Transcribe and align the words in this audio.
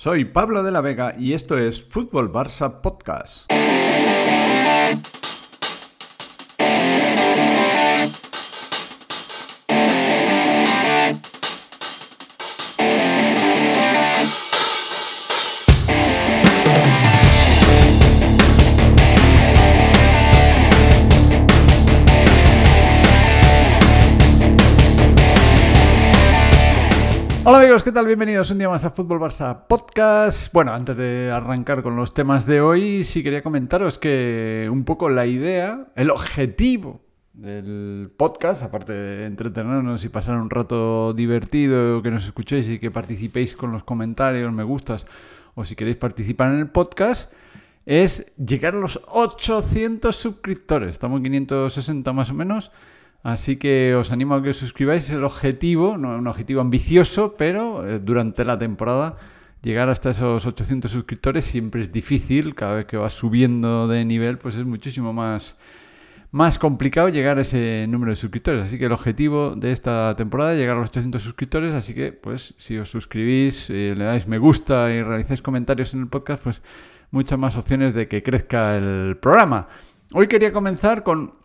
Soy 0.00 0.26
Pablo 0.26 0.62
de 0.62 0.70
la 0.70 0.80
Vega 0.80 1.14
y 1.18 1.32
esto 1.32 1.58
es 1.58 1.82
Fútbol 1.82 2.30
Barça 2.32 2.80
Podcast. 2.82 3.50
¿Qué 27.84 27.92
tal? 27.92 28.06
Bienvenidos 28.06 28.50
un 28.50 28.58
día 28.58 28.68
más 28.68 28.84
a 28.84 28.90
Fútbol 28.90 29.20
Barça 29.20 29.66
Podcast. 29.68 30.52
Bueno, 30.52 30.74
antes 30.74 30.96
de 30.96 31.30
arrancar 31.30 31.82
con 31.82 31.94
los 31.94 32.12
temas 32.12 32.44
de 32.44 32.60
hoy, 32.60 33.04
sí 33.04 33.22
quería 33.22 33.42
comentaros 33.42 33.98
que 33.98 34.68
un 34.70 34.84
poco 34.84 35.08
la 35.08 35.26
idea, 35.26 35.86
el 35.94 36.10
objetivo 36.10 37.00
del 37.34 38.10
podcast, 38.16 38.64
aparte 38.64 38.92
de 38.92 39.26
entretenernos 39.26 40.04
y 40.04 40.08
pasar 40.08 40.38
un 40.38 40.50
rato 40.50 41.12
divertido, 41.12 42.02
que 42.02 42.10
nos 42.10 42.24
escuchéis 42.24 42.68
y 42.68 42.78
que 42.80 42.90
participéis 42.90 43.54
con 43.54 43.70
los 43.70 43.84
comentarios, 43.84 44.52
me 44.52 44.64
gustas, 44.64 45.06
o 45.54 45.64
si 45.64 45.76
queréis 45.76 45.98
participar 45.98 46.50
en 46.52 46.58
el 46.58 46.70
podcast, 46.70 47.32
es 47.86 48.26
llegar 48.36 48.74
a 48.74 48.78
los 48.78 49.00
800 49.06 50.16
suscriptores. 50.16 50.94
Estamos 50.94 51.18
en 51.18 51.24
560 51.24 52.12
más 52.12 52.30
o 52.30 52.34
menos. 52.34 52.72
Así 53.22 53.56
que 53.56 53.94
os 53.94 54.12
animo 54.12 54.34
a 54.34 54.42
que 54.42 54.50
os 54.50 54.56
suscribáis. 54.56 55.10
El 55.10 55.24
objetivo, 55.24 55.98
no 55.98 56.14
es 56.14 56.20
un 56.20 56.26
objetivo 56.28 56.60
ambicioso, 56.60 57.34
pero 57.36 57.86
eh, 57.86 57.98
durante 57.98 58.44
la 58.44 58.58
temporada 58.58 59.16
llegar 59.62 59.88
hasta 59.88 60.10
esos 60.10 60.46
800 60.46 60.90
suscriptores 60.90 61.44
siempre 61.44 61.80
es 61.80 61.92
difícil. 61.92 62.54
Cada 62.54 62.74
vez 62.76 62.86
que 62.86 62.96
vas 62.96 63.12
subiendo 63.12 63.88
de 63.88 64.04
nivel, 64.04 64.38
pues 64.38 64.54
es 64.54 64.64
muchísimo 64.64 65.12
más, 65.12 65.56
más 66.30 66.58
complicado 66.60 67.08
llegar 67.08 67.38
a 67.38 67.42
ese 67.42 67.86
número 67.88 68.10
de 68.10 68.16
suscriptores. 68.16 68.62
Así 68.62 68.78
que 68.78 68.84
el 68.86 68.92
objetivo 68.92 69.56
de 69.56 69.72
esta 69.72 70.14
temporada 70.16 70.52
es 70.52 70.58
llegar 70.58 70.76
a 70.76 70.80
los 70.80 70.90
800 70.90 71.20
suscriptores. 71.20 71.74
Así 71.74 71.94
que, 71.94 72.12
pues, 72.12 72.54
si 72.56 72.78
os 72.78 72.88
suscribís, 72.88 73.68
eh, 73.70 73.94
le 73.96 74.04
dais 74.04 74.28
me 74.28 74.38
gusta 74.38 74.92
y 74.92 75.02
realizáis 75.02 75.42
comentarios 75.42 75.92
en 75.92 76.02
el 76.02 76.08
podcast, 76.08 76.42
pues 76.42 76.62
muchas 77.10 77.38
más 77.38 77.56
opciones 77.56 77.94
de 77.94 78.06
que 78.06 78.22
crezca 78.22 78.76
el 78.76 79.16
programa. 79.20 79.68
Hoy 80.12 80.28
quería 80.28 80.52
comenzar 80.52 81.02
con 81.02 81.37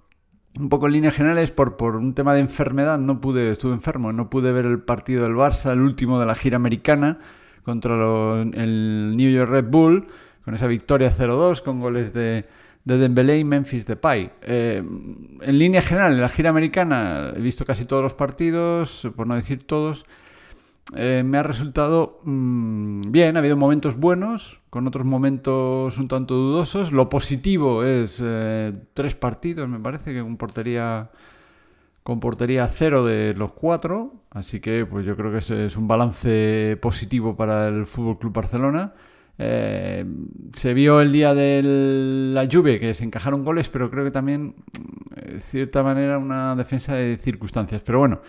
un 0.60 0.70
poco 0.70 0.88
en 0.88 0.94
líneas 0.94 1.16
generales, 1.16 1.52
por, 1.52 1.78
por 1.78 1.96
un 1.96 2.14
tema 2.14 2.34
de 2.34 2.42
enfermedad, 2.42 3.00
no 3.00 3.20
pude, 3.20 3.50
estuve 3.50 3.74
enfermo, 3.74 4.14
no 4.14 4.30
pude 4.30 4.52
ver 4.52 4.66
el 4.66 4.80
partido 4.80 5.24
del 5.24 5.34
Barça, 5.34 5.72
el 5.72 5.82
último 5.82 6.20
de 6.20 6.26
la 6.26 6.36
gira 6.36 6.58
americana, 6.58 7.20
contra 7.64 7.96
el 8.42 9.14
New 9.16 9.32
York 9.32 9.50
Red 9.50 9.66
Bull, 9.66 10.08
con 10.46 10.54
esa 10.54 10.68
victoria 10.68 11.12
0-2, 11.12 11.62
con 11.62 11.80
goles 11.80 12.14
de, 12.14 12.46
de 12.86 12.98
Dembélé 12.98 13.40
y 13.40 13.44
Memphis 13.44 13.88
Depay. 13.88 14.32
Eh, 14.42 14.84
en 15.42 15.60
línea 15.60 15.82
general, 15.82 16.14
en 16.14 16.22
la 16.22 16.30
gira 16.30 16.50
americana 16.50 17.34
he 17.36 17.40
visto 17.40 17.66
casi 17.66 17.86
todos 17.86 18.04
los 18.04 18.14
partidos, 18.14 19.10
por 19.16 19.26
no 19.26 19.36
decir 19.36 19.66
todos, 19.66 20.06
eh, 20.96 21.24
me 21.26 21.38
ha 21.38 21.44
resultado 21.44 22.20
mm, 22.24 23.02
bien, 23.10 23.38
ha 23.38 23.40
habido 23.40 23.58
momentos 23.58 23.98
buenos, 23.98 24.60
con 24.74 24.88
otros 24.88 25.06
momentos 25.06 26.00
un 26.00 26.08
tanto 26.08 26.34
dudosos. 26.34 26.92
Lo 26.92 27.08
positivo 27.08 27.84
es 27.84 28.20
eh, 28.26 28.74
tres 28.96 29.14
partidos, 29.14 29.70
me 29.70 29.80
parece, 29.80 30.14
que 30.14 30.22
con 30.22 30.36
portería, 30.36 31.12
con 32.02 32.20
portería 32.20 32.68
cero 32.68 33.06
de 33.06 33.36
los 33.36 33.52
cuatro. 33.52 34.16
Así 34.32 34.62
que 34.62 34.88
pues 34.88 35.06
yo 35.06 35.16
creo 35.16 35.32
que 35.32 35.66
es 35.68 35.78
un 35.78 35.88
balance 35.88 36.76
positivo 36.82 37.36
para 37.36 37.68
el 37.68 37.86
Fútbol 37.86 38.18
Club 38.18 38.34
Barcelona. 38.34 38.96
Eh, 39.38 40.06
se 40.54 40.74
vio 40.74 41.02
el 41.02 41.12
día 41.12 41.36
de 41.36 41.62
la 42.34 42.46
lluvia 42.46 42.80
que 42.80 42.96
se 42.96 43.04
encajaron 43.04 43.44
goles, 43.44 43.70
pero 43.70 43.92
creo 43.92 44.04
que 44.04 44.10
también, 44.10 44.56
de 45.24 45.40
cierta 45.40 45.84
manera, 45.84 46.18
una 46.18 46.56
defensa 46.56 46.96
de 46.96 47.18
circunstancias. 47.18 47.84
Pero 47.86 48.00
bueno. 48.00 48.22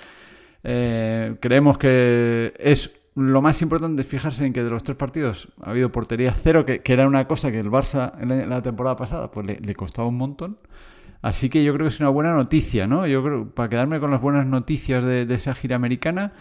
Eh, 0.66 1.37
creemos 1.41 1.76
que 1.76 2.55
es 2.59 2.91
lo 3.14 3.42
más 3.42 3.62
importante 3.62 4.02
fijarse 4.02 4.44
en 4.44 4.52
que 4.52 4.64
de 4.64 4.70
los 4.70 4.82
tres 4.82 4.97
partidos 4.97 5.48
ha 5.62 5.70
habido 5.70 5.92
portería 5.92 6.34
cero, 6.34 6.66
que, 6.66 6.82
era 6.84 7.06
una 7.06 7.26
cosa 7.26 7.52
que 7.52 7.60
el 7.60 7.70
Barça 7.70 8.12
en 8.20 8.48
la, 8.48 8.62
temporada 8.62 8.97
pasada 8.97 9.30
pues 9.30 9.47
le, 9.47 9.75
costaba 9.75 10.08
un 10.08 10.16
montón. 10.16 10.58
Así 11.22 11.48
que 11.48 11.64
yo 11.64 11.72
creo 11.72 11.86
que 11.86 11.94
es 11.94 12.00
una 12.00 12.10
buena 12.10 12.32
noticia, 12.34 12.86
¿no? 12.86 13.06
Yo 13.06 13.22
creo, 13.22 13.48
para 13.48 13.69
quedarme 13.69 13.98
con 13.98 14.10
las 14.10 14.20
buenas 14.20 14.47
noticias 14.47 15.02
de, 15.04 15.22
esa 15.32 15.54
gira 15.54 15.76
americana, 15.76 16.32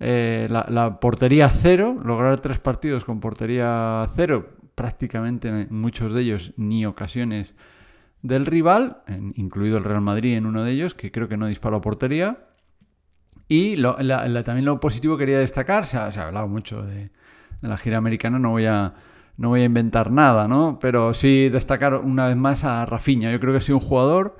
eh, 0.00 0.46
la, 0.48 1.00
portería 1.00 1.50
cero, 1.50 2.00
lograr 2.02 2.40
tres 2.40 2.58
partidos 2.58 3.04
con 3.04 3.20
portería 3.20 4.06
cero, 4.14 4.44
prácticamente 4.74 5.48
en 5.48 5.68
muchos 5.70 6.14
de 6.14 6.22
ellos 6.22 6.54
ni 6.56 6.86
ocasiones 6.86 7.54
del 8.22 8.46
rival, 8.46 9.02
incluido 9.34 9.76
el 9.76 9.84
Real 9.84 10.00
Madrid 10.00 10.36
en 10.36 10.46
uno 10.46 10.62
de 10.62 10.70
ellos, 10.70 10.94
que 10.94 11.10
creo 11.10 11.28
que 11.28 11.36
no 11.36 11.46
disparó 11.46 11.80
portería. 11.80 12.38
Y 13.48 13.80
también 13.82 14.64
lo 14.64 14.80
positivo 14.80 15.16
quería 15.16 15.38
destacar, 15.38 15.86
se 15.86 15.96
ha, 15.98 16.06
hablado 16.06 16.48
mucho 16.48 16.82
de, 16.82 17.10
la 17.60 17.76
gira 17.76 17.98
americana, 17.98 18.38
no 18.38 18.50
voy 18.50 18.66
a, 18.66 18.94
no 19.36 19.50
voy 19.50 19.62
a 19.62 19.64
inventar 19.64 20.10
nada, 20.10 20.48
¿no? 20.48 20.78
Pero 20.80 21.14
sí 21.14 21.48
destacar 21.48 21.94
una 21.94 22.28
vez 22.28 22.36
más 22.36 22.64
a 22.64 22.84
Rafinha. 22.86 23.30
Yo 23.30 23.40
creo 23.40 23.52
que 23.52 23.58
ha 23.58 23.60
sido 23.60 23.78
un 23.78 23.84
jugador 23.84 24.38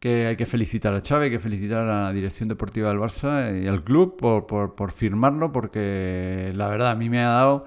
que 0.00 0.26
hay 0.26 0.36
que 0.36 0.46
felicitar 0.46 0.94
a 0.94 1.02
Chávez, 1.02 1.26
hay 1.26 1.30
que 1.30 1.38
felicitar 1.38 1.86
a 1.86 2.04
la 2.04 2.12
dirección 2.12 2.48
deportiva 2.48 2.88
del 2.88 2.98
Barça 2.98 3.62
y 3.62 3.68
al 3.68 3.82
club 3.84 4.16
por, 4.16 4.46
por, 4.46 4.92
firmarlo, 4.92 5.52
porque 5.52 6.52
la 6.54 6.68
verdad 6.68 6.90
a 6.92 6.94
mí 6.94 7.10
me 7.10 7.22
ha 7.22 7.28
dado 7.28 7.66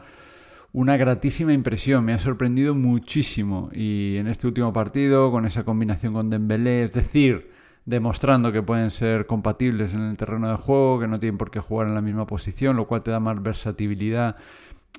una 0.71 0.97
gratísima 0.97 1.53
impresión, 1.53 2.03
me 2.03 2.13
ha 2.13 2.19
sorprendido 2.19 2.73
muchísimo. 2.73 3.69
Y 3.71 4.17
en 4.17 4.27
este 4.27 4.47
último 4.47 4.73
partido, 4.73 5.31
con 5.31 5.45
esa 5.45 5.63
combinación 5.63 6.13
con 6.13 6.31
Dembélé, 6.31 6.83
es 6.83 6.93
decir, 6.93 7.51
demostrando 7.85 8.51
que 8.51 8.63
pueden 8.63 8.91
ser 8.91 9.25
compatibles 9.25 9.93
en 9.93 10.01
el 10.01 10.17
terreno 10.17 10.49
de 10.49 10.57
juego, 10.57 10.99
que 10.99 11.07
no 11.07 11.19
tienen 11.19 11.37
por 11.37 11.51
qué 11.51 11.59
jugar 11.59 11.87
en 11.87 11.95
la 11.95 12.01
misma 12.01 12.25
posición, 12.25 12.75
lo 12.75 12.87
cual 12.87 13.03
te 13.03 13.11
da 13.11 13.19
más 13.19 13.41
versatilidad 13.41 14.37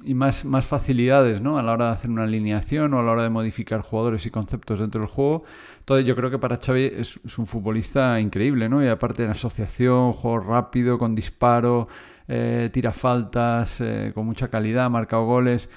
y 0.03 0.15
más, 0.15 0.45
más 0.45 0.67
facilidades 0.67 1.41
¿no? 1.41 1.57
a 1.57 1.63
la 1.63 1.73
hora 1.73 1.87
de 1.87 1.93
hacer 1.93 2.11
una 2.11 2.25
alineación 2.25 2.93
o 2.93 3.01
a 3.01 3.03
la 3.03 3.13
hora 3.13 3.23
de 3.23 3.31
modificar 3.31 3.81
jugadores 3.81 4.27
y 4.27 4.31
conceptos 4.31 4.81
dentro 4.81 5.01
del 5.01 5.09
juego. 5.09 5.45
Entonces 5.79 6.07
yo 6.07 6.15
creo 6.17 6.31
que 6.31 6.39
para 6.39 6.57
Xavi 6.57 6.85
es, 6.97 7.19
un 7.39 7.47
futbolista 7.47 8.21
increíble, 8.21 8.69
¿no? 8.69 8.85
Y 8.85 8.89
aparte 8.89 9.25
en 9.25 9.31
asociación, 9.31 10.13
juego 10.13 10.41
rápido, 10.41 10.99
con 10.99 11.15
disparo, 11.15 11.89
eh, 12.29 12.71
tira 12.73 12.93
faltas, 12.93 13.81
eh, 13.81 14.13
con 14.15 14.27
mucha 14.27 14.49
calidad, 14.49 14.87
ha 14.87 14.89
marcado 14.91 15.25
goles. 15.25 15.71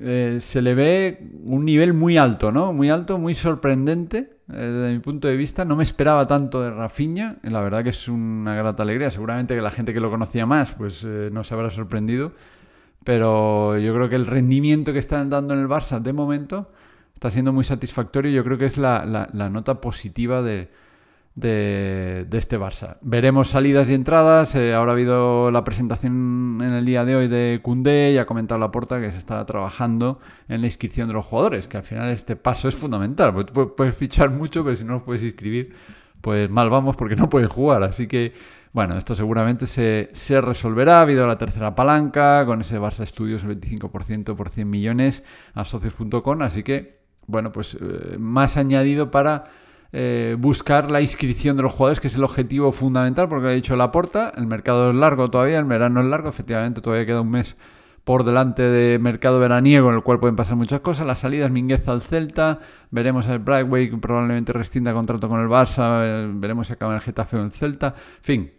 Eh, 0.00 0.38
se 0.40 0.60
le 0.60 0.74
ve 0.74 1.30
un 1.44 1.64
nivel 1.64 1.94
muy 1.94 2.18
alto, 2.18 2.50
¿no? 2.50 2.72
Muy 2.72 2.90
alto, 2.90 3.18
muy 3.18 3.34
sorprendente 3.34 4.37
desde 4.48 4.92
mi 4.92 4.98
punto 4.98 5.28
de 5.28 5.36
vista. 5.36 5.64
No 5.64 5.76
me 5.76 5.82
esperaba 5.82 6.26
tanto 6.26 6.62
de 6.62 6.70
Rafinha, 6.70 7.36
la 7.42 7.60
verdad 7.60 7.84
que 7.84 7.90
es 7.90 8.08
una 8.08 8.54
grata 8.54 8.82
alegría. 8.82 9.10
Seguramente 9.10 9.54
que 9.54 9.62
la 9.62 9.70
gente 9.70 9.94
que 9.94 10.00
lo 10.00 10.10
conocía 10.10 10.46
más, 10.46 10.72
pues 10.72 11.04
eh, 11.04 11.30
no 11.32 11.44
se 11.44 11.54
habrá 11.54 11.70
sorprendido. 11.70 12.32
Pero 13.04 13.78
yo 13.78 13.94
creo 13.94 14.08
que 14.08 14.16
el 14.16 14.26
rendimiento 14.26 14.92
que 14.92 14.98
están 14.98 15.30
dando 15.30 15.54
en 15.54 15.60
el 15.60 15.68
Barça 15.68 16.00
de 16.00 16.12
momento 16.12 16.72
está 17.14 17.30
siendo 17.30 17.52
muy 17.52 17.64
satisfactorio. 17.64 18.32
Yo 18.32 18.44
creo 18.44 18.58
que 18.58 18.66
es 18.66 18.76
la 18.78 19.50
nota 19.50 19.80
positiva 19.80 20.42
de, 20.42 20.68
de, 21.38 22.26
este 22.32 22.58
Barça. 22.58 22.96
Veremos 23.00 23.48
salidas 23.48 23.88
y 23.88 23.94
entradas. 23.94 24.54
Eh, 24.54 24.74
ahora 24.74 24.92
ha 24.92 24.94
habido 24.94 25.50
la 25.50 25.62
presentación 25.62 26.58
en 26.60 26.72
el 26.72 26.84
día 26.84 27.04
de 27.04 27.14
hoy 27.14 27.28
de 27.28 27.60
Cundé 27.62 28.12
y 28.12 28.18
ha 28.18 28.26
comentado 28.26 28.58
la 28.58 28.70
puerta 28.70 29.00
que 29.00 29.12
se 29.12 29.18
está 29.18 29.44
trabajando 29.46 30.18
en 30.48 30.60
la 30.60 30.66
inscripción 30.66 31.06
de 31.06 31.14
los 31.14 31.24
jugadores, 31.24 31.68
que 31.68 31.76
al 31.76 31.84
final 31.84 32.10
este 32.10 32.34
paso 32.34 32.68
es 32.68 32.74
fundamental. 32.74 33.32
Porque 33.32 33.52
puedes 33.52 33.96
fichar 33.96 34.30
mucho, 34.30 34.64
pero 34.64 34.74
si 34.74 34.84
no 34.84 34.94
los 34.94 35.02
puedes 35.02 35.22
inscribir, 35.22 35.74
pues 36.20 36.50
mal 36.50 36.70
vamos 36.70 36.96
porque 36.96 37.14
no 37.14 37.30
pueden 37.30 37.48
jugar. 37.48 37.84
Así 37.84 38.08
que, 38.08 38.34
bueno, 38.72 38.96
esto 38.98 39.14
seguramente 39.14 39.66
se, 39.66 40.10
se 40.12 40.40
resolverá. 40.40 40.98
Ha 40.98 41.02
habido 41.02 41.26
la 41.26 41.38
tercera 41.38 41.74
palanca 41.76 42.44
con 42.46 42.62
ese 42.62 42.80
Barça 42.80 43.04
Estudios, 43.04 43.44
el 43.44 43.60
25% 43.60 44.34
por 44.34 44.50
100 44.50 44.68
millones 44.68 45.22
a 45.54 45.64
socios.com. 45.64 46.42
Así 46.42 46.64
que, 46.64 46.98
bueno, 47.28 47.50
pues 47.52 47.76
eh, 47.80 48.16
más 48.18 48.56
añadido 48.56 49.12
para 49.12 49.67
eh, 49.92 50.36
buscar 50.38 50.90
la 50.90 51.00
inscripción 51.00 51.56
de 51.56 51.62
los 51.62 51.72
jugadores, 51.72 52.00
que 52.00 52.08
es 52.08 52.16
el 52.16 52.24
objetivo 52.24 52.72
fundamental, 52.72 53.28
porque 53.28 53.48
ha 53.48 53.50
dicho 53.52 53.74
Laporta, 53.74 54.32
el 54.36 54.46
mercado 54.46 54.90
es 54.90 54.96
largo 54.96 55.30
todavía, 55.30 55.58
el 55.58 55.64
verano 55.64 56.00
es 56.00 56.06
largo, 56.06 56.28
efectivamente 56.28 56.80
todavía 56.80 57.06
queda 57.06 57.22
un 57.22 57.30
mes 57.30 57.56
por 58.04 58.24
delante 58.24 58.62
de 58.62 58.98
mercado 58.98 59.38
veraniego 59.38 59.90
en 59.90 59.96
el 59.96 60.02
cual 60.02 60.18
pueden 60.18 60.34
pasar 60.34 60.56
muchas 60.56 60.80
cosas. 60.80 61.06
Las 61.06 61.20
salidas 61.20 61.50
Mingueza 61.50 61.92
al 61.92 62.00
Celta, 62.00 62.58
veremos 62.90 63.26
el 63.26 63.38
Brightway 63.38 63.90
probablemente 63.96 64.52
rescinda 64.52 64.92
contrato 64.94 65.28
con 65.28 65.40
el 65.40 65.48
Barça, 65.48 66.02
eh, 66.04 66.30
veremos 66.34 66.68
si 66.68 66.72
acaba 66.72 66.94
el 66.94 67.00
Getafe 67.00 67.36
o 67.36 67.44
el 67.44 67.50
Celta. 67.50 67.94
En 68.18 68.24
fin, 68.24 68.52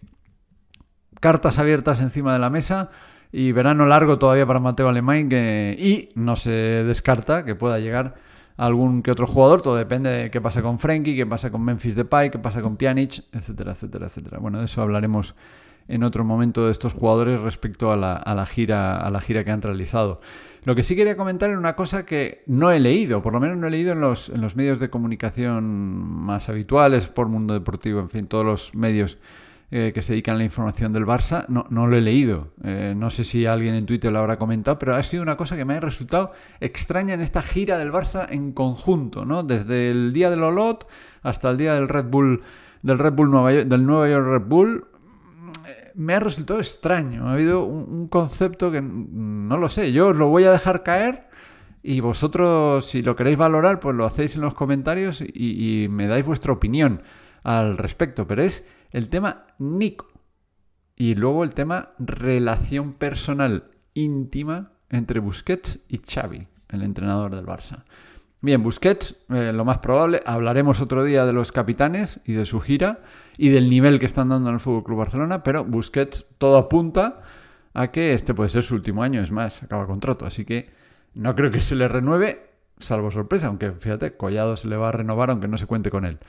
cartas 1.19 1.59
abiertas 1.59 1.99
encima 2.01 2.33
de 2.33 2.39
la 2.39 2.49
mesa 2.49 2.89
y 3.31 3.51
verano 3.51 3.85
largo 3.85 4.17
todavía 4.17 4.45
para 4.45 4.59
Mateo 4.59 4.89
Alemán 4.89 5.29
y 5.31 6.09
no 6.15 6.35
se 6.35 6.51
descarta 6.51 7.45
que 7.45 7.55
pueda 7.55 7.79
llegar 7.79 8.15
algún 8.59 9.01
que 9.01 9.09
otro 9.09 9.25
jugador, 9.25 9.61
todo 9.61 9.77
depende 9.77 10.09
de 10.09 10.31
qué 10.31 10.41
pasa 10.41 10.61
con 10.61 10.79
Frenkie, 10.79 11.15
qué 11.15 11.25
pasa 11.25 11.49
con 11.49 11.63
Memphis 11.63 11.95
Depay, 11.95 12.29
qué 12.29 12.39
pasa 12.39 12.61
con 12.61 12.75
Pjanic, 12.75 13.23
etcétera, 13.31 13.71
etcétera, 13.71 14.07
etcétera. 14.07 14.37
Bueno, 14.39 14.59
de 14.59 14.65
eso 14.65 14.81
hablaremos 14.81 15.33
en 15.87 16.03
otro 16.03 16.25
momento 16.25 16.65
de 16.65 16.73
estos 16.73 16.93
jugadores 16.93 17.39
respecto 17.39 17.91
a 17.91 17.95
la, 17.95 18.45
gira, 18.45 18.97
a 18.97 19.09
la 19.09 19.21
gira 19.21 19.45
que 19.45 19.51
han 19.51 19.61
realizado. 19.61 20.19
Lo 20.65 20.75
que 20.75 20.83
sí 20.83 20.97
quería 20.97 21.15
comentar 21.15 21.49
era 21.49 21.57
una 21.57 21.77
cosa 21.77 22.05
que 22.05 22.43
no 22.47 22.71
he 22.71 22.81
leído, 22.81 23.21
por 23.21 23.31
lo 23.31 23.39
menos 23.39 23.57
no 23.57 23.67
he 23.67 23.71
leído 23.71 23.93
en 23.93 24.01
los, 24.01 24.27
en 24.27 24.41
los 24.41 24.57
medios 24.57 24.81
de 24.81 24.89
comunicación 24.89 25.63
más 25.63 26.49
habituales, 26.49 27.07
por 27.07 27.29
Mundo 27.29 27.53
Deportivo, 27.53 28.01
en 28.01 28.09
fin, 28.09 28.27
todos 28.27 28.45
los 28.45 28.75
medios 28.75 29.17
eh, 29.71 29.91
que 29.93 30.01
se 30.01 30.13
dedican 30.13 30.35
a 30.35 30.37
la 30.39 30.43
información 30.43 30.93
del 30.93 31.05
Barça, 31.05 31.45
no, 31.47 31.65
no 31.69 31.87
lo 31.87 31.95
he 31.97 32.01
leído. 32.01 32.53
Eh, 32.63 32.93
no 32.95 33.09
sé 33.09 33.23
si 33.23 33.45
alguien 33.45 33.75
en 33.75 33.85
Twitter 33.85 34.11
lo 34.11 34.19
habrá 34.19 34.37
comentado, 34.37 34.79
pero 34.79 34.95
ha 34.95 35.03
sido 35.03 35.23
una 35.23 35.37
cosa 35.37 35.55
que 35.55 35.65
me 35.65 35.75
ha 35.75 35.79
resultado 35.79 36.31
extraña 36.59 37.13
en 37.13 37.21
esta 37.21 37.41
gira 37.41 37.77
del 37.77 37.91
Barça 37.91 38.27
en 38.29 38.51
conjunto, 38.51 39.25
¿no? 39.25 39.43
Desde 39.43 39.91
el 39.91 40.13
día 40.13 40.29
del 40.29 40.43
Olot 40.43 40.87
hasta 41.21 41.49
el 41.51 41.57
día 41.57 41.73
del 41.73 41.87
Red 41.87 42.05
Bull, 42.05 42.41
del 42.81 42.97
Red 42.97 43.13
Bull 43.13 43.29
Nueva 43.29 43.63
Nueva 43.63 44.09
York 44.09 44.25
Red 44.25 44.47
Bull, 44.47 44.85
me 45.99 46.13
ha 46.13 46.19
resultado 46.19 46.59
extraño. 46.59 47.27
Ha 47.27 47.33
habido 47.33 47.65
un, 47.65 48.07
concepto 48.07 48.71
que 48.71 48.81
no 48.81 49.57
lo 49.57 49.67
sé. 49.67 49.91
Yo 49.91 50.07
os 50.07 50.15
lo 50.15 50.29
voy 50.29 50.45
a 50.45 50.51
dejar 50.51 50.81
caer 50.81 51.27
y 51.83 51.99
vosotros, 51.99 52.85
si 52.85 53.01
lo 53.01 53.15
queréis 53.15 53.37
valorar, 53.37 53.79
pues 53.81 53.95
lo 53.95 54.05
hacéis 54.05 54.35
en 54.35 54.41
los 54.41 54.53
comentarios 54.53 55.21
y, 55.21 55.87
me 55.89 56.07
dais 56.07 56.25
vuestra 56.25 56.53
opinión 56.53 57.03
al 57.43 57.77
respecto. 57.77 58.27
Pero 58.27 58.43
es 58.43 58.65
el 58.91 59.09
tema 59.09 59.47
Nico 59.57 60.07
y 60.95 61.15
luego 61.15 61.43
el 61.43 61.53
tema 61.53 61.93
relación 61.99 62.93
personal 62.93 63.71
íntima 63.93 64.73
entre 64.89 65.19
Busquets 65.19 65.79
y 65.87 65.99
Xavi, 65.99 66.47
el 66.69 66.83
entrenador 66.83 67.35
del 67.35 67.45
Barça. 67.45 67.83
Bien, 68.41 68.63
Busquets, 68.63 69.15
eh, 69.29 69.51
lo 69.53 69.65
más 69.65 69.79
probable, 69.79 70.21
hablaremos 70.25 70.79
otro 70.81 71.03
día 71.03 71.25
de 71.25 71.33
los 71.33 71.51
capitanes 71.51 72.21
y 72.25 72.33
de 72.33 72.45
su 72.45 72.61
gira 72.61 73.01
y 73.37 73.49
del 73.49 73.69
nivel 73.69 73.99
que 73.99 74.05
están 74.05 74.29
dando 74.29 74.49
en 74.49 74.55
el 74.55 74.61
Fútbol 74.61 74.83
Club 74.83 74.99
Barcelona, 74.99 75.43
pero 75.43 75.65
Busquets 75.65 76.25
todo 76.37 76.57
apunta 76.57 77.21
a 77.73 77.91
que 77.91 78.13
este 78.13 78.33
puede 78.33 78.49
ser 78.49 78.63
su 78.63 78.75
último 78.75 79.03
año, 79.03 79.21
es 79.21 79.31
más, 79.31 79.61
acaba 79.63 79.87
contrato, 79.87 80.25
así 80.25 80.45
que 80.45 80.69
no 81.13 81.35
creo 81.35 81.51
que 81.51 81.61
se 81.61 81.75
le 81.75 81.87
renueve, 81.87 82.49
salvo 82.79 83.11
sorpresa, 83.11 83.47
aunque 83.47 83.73
fíjate, 83.73 84.13
Collado 84.15 84.55
se 84.55 84.67
le 84.67 84.77
va 84.77 84.89
a 84.89 84.93
renovar 84.93 85.29
aunque 85.29 85.47
no 85.47 85.57
se 85.57 85.65
cuente 85.65 85.91
con 85.91 86.05
él. 86.05 86.19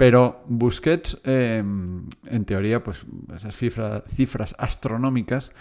Pero 0.00 0.42
Busquets, 0.46 1.20
em, 1.24 2.06
en 2.24 2.44
teoría, 2.46 2.82
pues 2.82 3.04
esas 3.36 3.54
cifras, 3.54 4.54
astronómicas, 4.56 5.52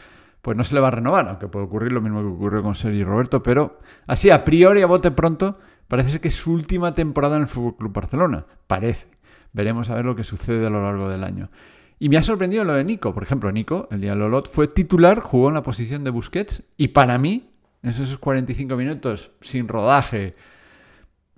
pues 0.41 0.55
no 0.55 0.63
se 0.63 0.75
le 0.75 0.79
va 0.79 0.87
a 0.87 0.91
renovar, 0.91 1.27
aunque 1.27 1.49
puede 1.49 1.65
ocurrir 1.65 1.91
lo 1.91 1.99
mismo 1.99 2.21
que 2.21 2.27
ocurrió 2.27 2.61
con 2.61 2.73
Sergi 2.73 3.03
Roberto, 3.03 3.43
pero 3.43 3.79
así 4.07 4.29
a 4.29 4.45
priori, 4.45 4.81
a 4.81 4.85
bote 4.85 5.11
pronto, 5.11 5.57
Parece 5.89 6.11
ser 6.11 6.21
que 6.21 6.27
es 6.27 6.35
su 6.35 6.53
última 6.53 6.93
temporada 6.93 7.35
en 7.35 7.41
el 7.41 7.47
Fútbol 7.47 7.75
Club 7.75 7.91
Barcelona. 7.91 8.45
Parece. 8.67 9.07
Veremos 9.53 9.89
a 9.89 9.95
ver 9.95 10.05
lo 10.05 10.15
que 10.15 10.23
sucede 10.23 10.67
a 10.67 10.69
lo 10.69 10.83
largo 10.83 11.09
del 11.09 11.23
año. 11.23 11.49
Y 11.97 12.09
me 12.09 12.17
ha 12.17 12.23
sorprendido 12.23 12.63
lo 12.63 12.73
de 12.73 12.83
Nico. 12.83 13.11
Por 13.11 13.23
ejemplo, 13.23 13.51
Nico, 13.51 13.87
el 13.89 13.99
día 13.99 14.11
de 14.11 14.17
Lolot, 14.17 14.47
fue 14.47 14.67
titular, 14.67 15.19
jugó 15.19 15.47
en 15.47 15.55
la 15.55 15.63
posición 15.63 16.03
de 16.03 16.11
Busquets. 16.11 16.61
Y 16.77 16.89
para 16.89 17.17
mí, 17.17 17.49
en 17.81 17.89
esos 17.89 18.19
45 18.19 18.77
minutos, 18.77 19.31
sin 19.41 19.67
rodaje, 19.67 20.35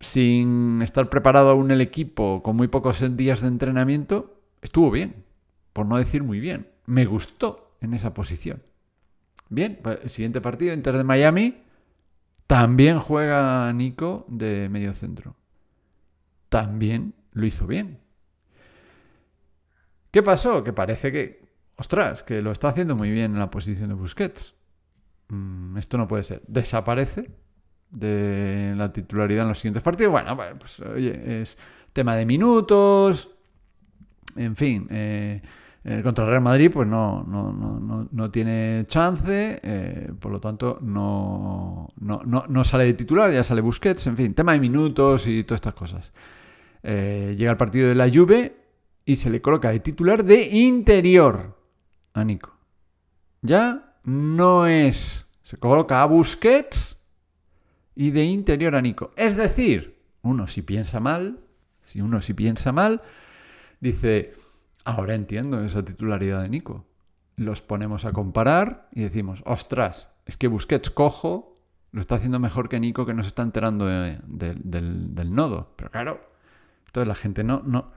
sin 0.02 0.82
estar 0.82 1.10
preparado 1.10 1.50
aún 1.50 1.72
el 1.72 1.82
equipo, 1.82 2.44
con 2.44 2.56
muy 2.56 2.68
pocos 2.68 3.04
días 3.16 3.42
de 3.42 3.48
entrenamiento, 3.48 4.42
estuvo 4.62 4.92
bien. 4.92 5.24
Por 5.74 5.86
no 5.86 5.98
decir 5.98 6.24
muy 6.24 6.40
bien. 6.40 6.68
Me 6.86 7.06
gustó 7.06 7.76
en 7.80 7.94
esa 7.94 8.14
posición. 8.14 8.62
Bien, 9.50 9.80
el 10.04 10.10
siguiente 10.10 10.42
partido, 10.42 10.74
Inter 10.74 10.98
de 10.98 11.04
Miami. 11.04 11.64
También 12.48 13.00
juega 13.00 13.72
Nico 13.74 14.26
de 14.28 14.68
medio 14.70 14.92
centro. 14.92 15.36
También 16.50 17.14
lo 17.32 17.46
hizo 17.46 17.66
bien. 17.68 18.00
¿Qué 20.12 20.22
pasó? 20.22 20.64
Que 20.64 20.74
parece 20.74 21.12
que, 21.14 21.48
ostras, 21.78 22.24
que 22.24 22.42
lo 22.42 22.52
está 22.52 22.68
haciendo 22.68 22.96
muy 22.96 23.10
bien 23.10 23.34
en 23.34 23.40
la 23.40 23.50
posición 23.50 23.88
de 23.88 23.96
Busquets. 23.96 24.54
Mm, 25.30 25.78
esto 25.78 25.98
no 25.98 26.08
puede 26.08 26.24
ser. 26.24 26.42
Desaparece 26.48 27.32
de 27.92 28.74
la 28.76 28.92
titularidad 28.92 29.44
en 29.44 29.50
los 29.50 29.60
siguientes 29.60 29.84
partidos. 29.84 30.12
Bueno, 30.12 30.38
pues 30.58 30.80
oye, 30.80 31.42
es 31.42 31.58
tema 31.94 32.16
de 32.16 32.26
minutos. 32.26 33.30
En 34.36 34.56
fin, 34.56 34.88
eh, 35.84 36.02
contra 36.04 36.26
Real 36.26 36.42
Madrid, 36.42 36.70
pues 36.72 36.88
no, 36.88 37.24
no, 37.24 37.52
no, 37.52 38.08
no 38.12 38.32
tiene 38.32 38.86
chance, 38.88 39.60
eh, 39.64 40.12
por 40.20 40.32
lo 40.32 40.40
tanto 40.40 40.78
no, 40.82 41.92
no, 41.98 42.64
sale 42.64 42.86
de 42.86 42.94
titular, 42.94 43.32
ya 43.32 43.44
sale 43.44 43.62
Busquets, 43.62 44.06
en 44.06 44.16
fin, 44.16 44.36
tema 44.36 44.54
de 44.54 44.60
minutos 44.60 45.26
y 45.26 45.44
todas 45.44 45.58
estas 45.58 45.74
cosas. 45.74 46.12
Eh, 46.84 47.36
llega 47.36 47.50
el 47.50 47.58
partido 47.58 47.90
de 47.90 47.96
la 47.96 48.10
Juve 48.14 48.56
y 49.06 49.16
se 49.16 49.32
le 49.32 49.42
coloca 49.42 49.72
de 49.72 49.80
titular 49.80 50.24
de 50.24 50.44
interior 50.52 51.58
a 52.14 52.24
Nico. 52.24 52.54
Ya 53.42 53.96
no 54.04 54.68
es, 54.68 55.26
se 55.42 55.58
coloca 55.58 56.04
a 56.04 56.06
Busquets 56.06 56.98
y 57.96 58.12
de 58.12 58.26
interior 58.26 58.76
a 58.76 58.82
Nico. 58.82 59.12
Es 59.16 59.36
decir, 59.36 60.00
uno 60.22 60.48
si 60.48 60.62
piensa 60.62 61.00
mal, 61.00 61.40
si 61.84 62.02
uno 62.02 62.22
si 62.22 62.34
piensa 62.34 62.72
mal, 62.72 63.02
dice 63.80 64.34
Ahora 64.84 65.14
entiendo 65.14 65.64
esa 65.64 65.84
titularidad 65.86 66.42
de 66.42 66.50
Nico. 66.50 66.86
Los 67.36 67.62
ponemos 67.62 68.06
a 68.06 68.14
comparar 68.14 68.90
y 68.92 69.02
decimos, 69.02 69.44
ostras, 69.46 70.08
es 70.26 70.38
que 70.38 70.48
Busquets 70.48 70.90
cojo 70.90 71.60
lo 71.92 72.00
está 72.00 72.16
haciendo 72.16 72.40
mejor 72.40 72.70
que 72.70 72.80
Nico 72.80 73.06
que 73.06 73.14
no 73.14 73.22
se 73.22 73.28
está 73.28 73.44
enterando 73.44 73.86
del, 73.86 75.36
nodo. 75.36 75.74
Pero 75.76 75.92
claro, 75.92 76.22
entonces 76.88 77.08
la 77.08 77.16
gente 77.16 77.44
no, 77.44 77.62
no, 77.66 77.92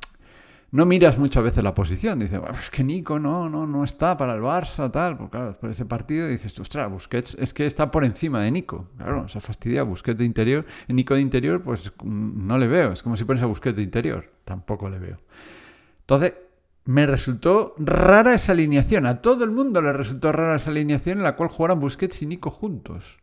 no 0.74 0.86
miras 0.86 1.18
muchas 1.18 1.44
veces 1.44 1.62
la 1.62 1.72
posición. 1.72 2.18
Dice, 2.18 2.40
es 2.58 2.68
que 2.68 2.82
Nico 2.82 3.20
no, 3.20 3.48
no, 3.48 3.64
no 3.64 3.84
está 3.84 4.16
para 4.16 4.34
el 4.34 4.40
Barça, 4.40 4.90
tal. 4.90 5.16
Pues 5.16 5.30
claro, 5.30 5.46
después 5.46 5.68
de 5.68 5.72
ese 5.72 5.84
partido 5.84 6.26
dices, 6.26 6.58
ostras, 6.58 6.90
Busquets 6.90 7.36
es 7.38 7.54
que 7.54 7.64
está 7.64 7.92
por 7.92 8.04
encima 8.04 8.42
de 8.42 8.50
Nico. 8.50 8.88
Claro, 8.96 9.28
se 9.28 9.40
fastidia 9.40 9.84
Busquets 9.84 10.18
de 10.18 10.24
interior. 10.24 10.66
Nico 10.88 11.14
de 11.14 11.20
interior, 11.20 11.62
pues 11.62 11.93
no 12.02 12.58
le 12.58 12.66
veo. 12.66 12.90
Es 12.90 13.04
como 13.04 13.16
si 13.16 13.22
pones 13.22 13.44
a 13.44 13.46
Busquets 13.46 13.76
de 13.76 13.84
interior. 13.84 14.32
Tampoco 14.44 14.90
le 14.90 14.98
veo. 14.98 15.19
Entonces, 16.00 16.34
me 16.86 17.06
resultó 17.06 17.76
rara 17.78 18.34
esa 18.34 18.50
alineación. 18.50 19.06
A 19.06 19.22
todo 19.22 19.44
el 19.44 19.52
mundo 19.52 19.81
le 19.81 19.93
resultó 19.93 20.32
rara 20.32 20.56
esa 20.56 20.72
alineación 20.72 21.19
en 21.19 21.24
la 21.24 21.36
cual 21.36 21.50
jugaran 21.50 21.78
Busquets 21.78 22.20
y 22.22 22.26
Nico 22.26 22.50
juntos. 22.50 23.20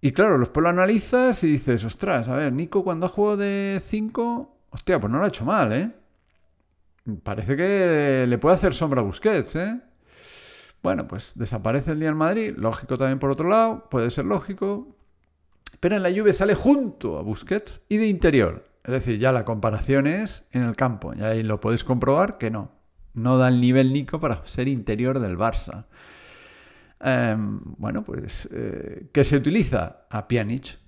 Y 0.00 0.12
claro, 0.12 0.38
después 0.38 0.62
lo 0.62 0.68
analizas 0.68 1.42
y 1.42 1.48
dices, 1.48 1.84
ostras, 1.84 2.28
a 2.28 2.36
ver, 2.36 2.52
Nico 2.52 2.84
cuando 2.84 3.06
ha 3.06 3.08
jugado 3.08 3.38
de 3.38 3.82
5, 3.84 4.58
hostia, 4.70 5.00
pues 5.00 5.12
no 5.12 5.18
lo 5.18 5.24
ha 5.24 5.28
hecho 5.28 5.44
mal, 5.44 5.72
¿eh? 5.72 6.03
Parece 7.22 7.56
que 7.56 8.26
le 8.26 8.38
puede 8.38 8.54
hacer 8.54 8.74
sombra 8.74 9.00
a 9.00 9.04
Busquets, 9.04 9.56
¿eh? 9.56 9.80
Bueno, 10.82 11.06
pues 11.06 11.32
desaparece 11.34 11.92
el 11.92 12.00
día 12.00 12.10
en 12.10 12.16
Madrid, 12.16 12.54
lógico 12.56 12.96
también 12.96 13.18
por 13.18 13.30
otro 13.30 13.48
lado, 13.48 13.88
puede 13.90 14.10
ser 14.10 14.24
lógico. 14.26 14.96
Pero 15.80 15.96
en 15.96 16.02
la 16.02 16.10
lluvia 16.10 16.32
sale 16.32 16.54
junto 16.54 17.18
a 17.18 17.22
Busquets 17.22 17.82
y 17.88 17.98
de 17.98 18.06
interior. 18.08 18.68
Es 18.84 18.92
decir, 18.92 19.18
ya 19.18 19.32
la 19.32 19.44
comparación 19.44 20.06
es 20.06 20.44
en 20.50 20.62
el 20.62 20.76
campo. 20.76 21.14
Y 21.14 21.22
ahí 21.22 21.42
lo 21.42 21.60
podéis 21.60 21.84
comprobar 21.84 22.38
que 22.38 22.50
no. 22.50 22.70
No 23.14 23.38
da 23.38 23.48
el 23.48 23.60
nivel 23.60 23.92
Nico 23.92 24.20
para 24.20 24.44
ser 24.46 24.68
interior 24.68 25.20
del 25.20 25.38
Barça. 25.38 25.86
Em, 27.00 27.60
bueno, 27.78 28.04
pues, 28.04 28.48
eh, 28.52 29.08
¿qué 29.12 29.24
se 29.24 29.36
utiliza? 29.36 30.06
A 30.10 30.28
Pjanic 30.28 30.78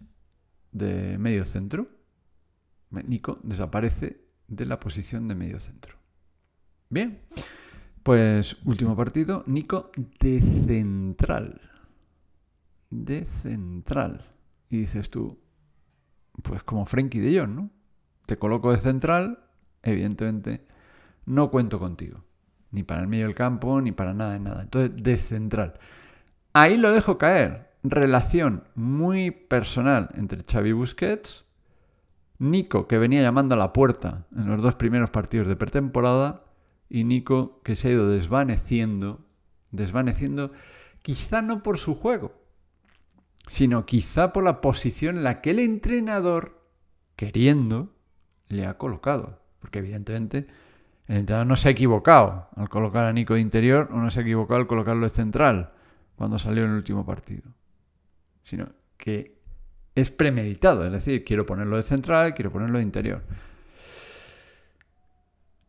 de 0.72 1.18
medio 1.18 1.44
centro. 1.46 1.88
Nico 2.90 3.38
desaparece 3.42 4.20
de 4.48 4.64
la 4.66 4.78
posición 4.78 5.28
de 5.28 5.34
medio 5.34 5.60
centro. 5.60 5.95
Bien, 6.88 7.20
pues 8.02 8.56
último 8.64 8.96
partido, 8.96 9.42
Nico 9.46 9.90
de 10.20 10.40
central. 10.40 11.60
De 12.90 13.24
central. 13.24 14.24
Y 14.70 14.78
dices 14.78 15.10
tú, 15.10 15.38
pues 16.42 16.62
como 16.62 16.86
Frenkie 16.86 17.20
de 17.20 17.40
Jong, 17.40 17.54
¿no? 17.54 17.70
te 18.26 18.36
coloco 18.36 18.72
de 18.72 18.78
central, 18.78 19.38
evidentemente 19.82 20.66
no 21.24 21.50
cuento 21.50 21.78
contigo. 21.78 22.24
Ni 22.72 22.82
para 22.82 23.00
el 23.00 23.08
medio 23.08 23.26
del 23.26 23.34
campo, 23.34 23.80
ni 23.80 23.92
para 23.92 24.12
nada 24.12 24.38
nada. 24.38 24.62
Entonces, 24.62 25.02
de 25.02 25.16
central. 25.16 25.74
Ahí 26.52 26.76
lo 26.76 26.92
dejo 26.92 27.16
caer. 27.16 27.70
Relación 27.82 28.64
muy 28.74 29.30
personal 29.30 30.10
entre 30.14 30.42
Xavi 30.42 30.72
Busquets, 30.72 31.46
Nico, 32.38 32.88
que 32.88 32.98
venía 32.98 33.22
llamando 33.22 33.54
a 33.54 33.58
la 33.58 33.72
puerta 33.72 34.26
en 34.36 34.48
los 34.48 34.60
dos 34.60 34.74
primeros 34.74 35.10
partidos 35.10 35.46
de 35.46 35.56
pretemporada, 35.56 36.42
y 36.88 37.04
Nico, 37.04 37.60
que 37.62 37.76
se 37.76 37.88
ha 37.88 37.92
ido 37.92 38.08
desvaneciendo, 38.08 39.26
desvaneciendo, 39.70 40.52
quizá 41.02 41.42
no 41.42 41.62
por 41.62 41.78
su 41.78 41.94
juego, 41.94 42.32
sino 43.48 43.86
quizá 43.86 44.32
por 44.32 44.44
la 44.44 44.60
posición 44.60 45.16
en 45.16 45.24
la 45.24 45.40
que 45.40 45.50
el 45.50 45.58
entrenador, 45.58 46.62
queriendo, 47.16 47.94
le 48.48 48.66
ha 48.66 48.78
colocado. 48.78 49.42
Porque 49.58 49.78
evidentemente 49.80 50.46
el 51.08 51.18
entrenador 51.18 51.46
no 51.46 51.56
se 51.56 51.68
ha 51.68 51.72
equivocado 51.72 52.48
al 52.56 52.68
colocar 52.68 53.04
a 53.04 53.12
Nico 53.12 53.34
de 53.34 53.40
interior 53.40 53.88
o 53.92 53.96
no 53.96 54.10
se 54.10 54.20
ha 54.20 54.22
equivocado 54.22 54.60
al 54.60 54.66
colocarlo 54.66 55.02
de 55.02 55.10
central 55.10 55.72
cuando 56.16 56.38
salió 56.38 56.64
en 56.64 56.70
el 56.70 56.76
último 56.76 57.04
partido. 57.04 57.42
Sino 58.42 58.68
que 58.96 59.36
es 59.94 60.10
premeditado, 60.10 60.84
es 60.84 60.92
decir, 60.92 61.24
quiero 61.24 61.46
ponerlo 61.46 61.76
de 61.76 61.82
central, 61.82 62.34
quiero 62.34 62.52
ponerlo 62.52 62.78
de 62.78 62.84
interior. 62.84 63.22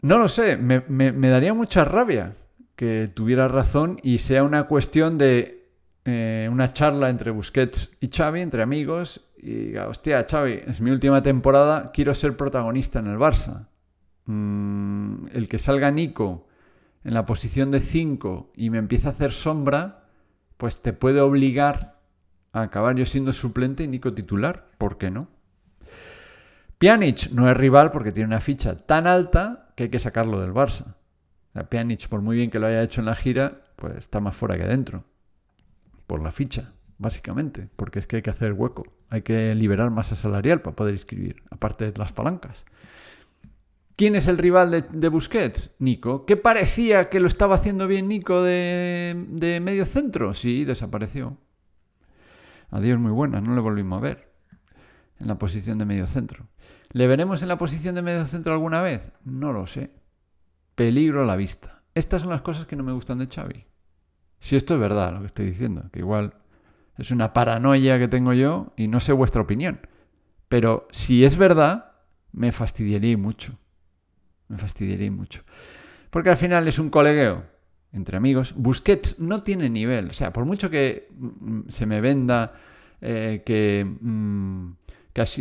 No 0.07 0.19
lo 0.19 0.29
sé, 0.29 0.55
me, 0.55 1.29
daría 1.29 1.53
mucha 1.53 1.83
rabia 1.83 2.31
que 2.77 3.11
tuviera 3.13 3.49
razón 3.49 3.99
y 4.03 4.19
sea 4.19 4.41
una 4.43 4.63
cuestión 4.63 5.17
de 5.17 5.69
eh, 6.05 6.47
una 6.49 6.71
charla 6.71 7.09
entre 7.09 7.31
Busquets 7.31 7.91
y 7.99 8.07
Xavi, 8.07 8.39
entre 8.39 8.63
amigos, 8.63 9.27
y 9.37 9.51
diga, 9.51 9.89
hostia, 9.89 10.25
Xavi, 10.25 10.61
es 10.65 10.79
mi 10.79 10.91
última 10.91 11.21
temporada, 11.21 11.91
quiero 11.91 12.13
ser 12.13 12.37
protagonista 12.37 12.99
en 12.99 13.07
el 13.07 13.17
Barça. 13.17 13.67
Mm, 14.27 15.25
el 15.33 15.49
que 15.49 15.59
salga 15.59 15.91
Nico 15.91 16.47
en 17.03 17.13
la 17.13 17.25
posición 17.25 17.69
de 17.71 17.81
5 17.81 18.53
y 18.55 18.69
me 18.69 18.77
empieza 18.77 19.09
a 19.09 19.11
hacer 19.11 19.33
sombra, 19.33 20.05
pues 20.55 20.81
te 20.81 20.93
puede 20.93 21.19
obligar 21.19 21.99
a 22.53 22.61
acabar 22.61 22.95
yo 22.95 23.05
siendo 23.05 23.33
suplente 23.33 23.83
y 23.83 23.89
Nico 23.89 24.13
titular. 24.13 24.69
¿Por 24.77 24.97
qué 24.97 25.11
no? 25.11 25.27
Pjanic 26.77 27.31
no 27.31 27.49
es 27.49 27.57
rival 27.57 27.91
porque 27.91 28.11
tiene 28.11 28.27
una 28.27 28.41
ficha 28.41 28.77
tan 28.77 29.07
alta 29.07 29.73
que 29.75 29.83
hay 29.83 29.89
que 29.89 29.99
sacarlo 29.99 30.39
del 30.39 30.53
Barça. 30.53 30.95
O 31.55 31.63
Pjanic, 31.63 32.07
por 32.07 32.21
muy 32.21 32.37
bien 32.37 32.51
que 32.51 32.59
lo 32.59 32.67
haya 32.67 32.83
hecho 32.83 33.01
en 33.01 33.05
la 33.05 33.15
gira, 33.15 33.63
pues 33.75 33.95
está 33.97 34.19
más 34.19 34.35
fuera 34.35 34.57
que 34.57 34.65
dentro. 34.65 35.03
Por 36.05 36.21
la 36.21 36.31
ficha, 36.31 36.73
básicamente. 36.99 37.69
Porque 37.75 37.99
es 37.99 38.07
que 38.07 38.17
hay 38.17 38.21
que 38.21 38.29
hacer 38.29 38.53
hueco. 38.53 38.85
Hay 39.09 39.23
que 39.23 39.55
liberar 39.55 39.89
masa 39.89 40.15
salarial 40.15 40.61
para 40.61 40.75
poder 40.75 40.93
inscribir, 40.93 41.41
aparte 41.49 41.91
de 41.91 41.97
las 41.97 42.13
palancas. 42.13 42.63
¿Quién 43.95 44.15
es 44.15 44.27
el 44.27 44.37
rival 44.37 44.69
de, 44.69 45.09
Busquets? 45.09 45.71
Nico. 45.79 46.27
¿Qué 46.27 46.37
parecía 46.37 47.05
que 47.05 47.19
lo 47.19 47.25
estaba 47.25 47.55
haciendo 47.55 47.87
bien 47.87 48.07
Nico 48.07 48.43
de, 48.43 49.59
medio 49.63 49.85
centro? 49.85 50.35
Sí, 50.35 50.65
desapareció. 50.65 51.37
Adiós, 52.69 52.99
muy 52.99 53.11
buena, 53.11 53.41
no 53.41 53.55
le 53.55 53.61
volvimos 53.61 53.97
a 53.97 54.01
ver 54.01 54.26
en 55.19 55.27
la 55.27 55.37
posición 55.37 55.77
de 55.77 55.85
medio 55.85 56.07
centro. 56.07 56.47
¿Le 56.91 57.07
veremos 57.07 57.41
en 57.41 57.49
la 57.49 57.57
posición 57.57 57.95
de 57.95 58.01
medio 58.01 58.25
centro 58.25 58.53
alguna 58.53 58.81
vez? 58.81 59.11
No 59.23 59.53
lo 59.53 59.67
sé. 59.67 59.91
Peligro 60.75 61.23
a 61.23 61.25
la 61.25 61.35
vista. 61.35 61.83
Estas 61.95 62.21
son 62.21 62.31
las 62.31 62.41
cosas 62.41 62.65
que 62.65 62.75
no 62.75 62.83
me 62.83 62.91
gustan 62.93 63.17
de 63.17 63.27
Xavi. 63.27 63.65
Si 64.39 64.55
esto 64.55 64.75
es 64.75 64.79
verdad 64.79 65.13
lo 65.13 65.21
que 65.21 65.27
estoy 65.27 65.45
diciendo, 65.45 65.89
que 65.91 65.99
igual 65.99 66.35
es 66.97 67.11
una 67.11 67.33
paranoia 67.33 67.97
que 67.97 68.07
tengo 68.07 68.33
yo 68.33 68.73
y 68.77 68.87
no 68.87 68.99
sé 68.99 69.13
vuestra 69.13 69.41
opinión. 69.41 69.79
Pero 70.47 70.87
si 70.91 71.25
es 71.25 71.37
verdad, 71.37 71.93
me 72.31 72.51
fastidiaría 72.51 73.17
mucho 73.17 73.57
me 74.47 74.57
fastidiaría 74.57 75.11
mucho. 75.11 75.43
Porque 76.09 76.29
al 76.29 76.37
final 76.37 76.67
es 76.67 76.79
un 76.79 76.89
colegueo 76.89 77.45
entre 77.91 78.17
amigos. 78.17 78.53
Busquets 78.55 79.19
no 79.19 79.41
tiene 79.41 79.69
nivel. 79.69 80.09
O 80.09 80.13
sea, 80.13 80.33
por 80.33 80.45
mucho 80.45 80.69
que 80.69 81.09
mm, 81.11 81.61
se 81.67 81.85
me 81.85 82.01
venda 82.01 82.53
eh, 83.01 83.43
que, 83.45 83.85
mm, 83.85 84.71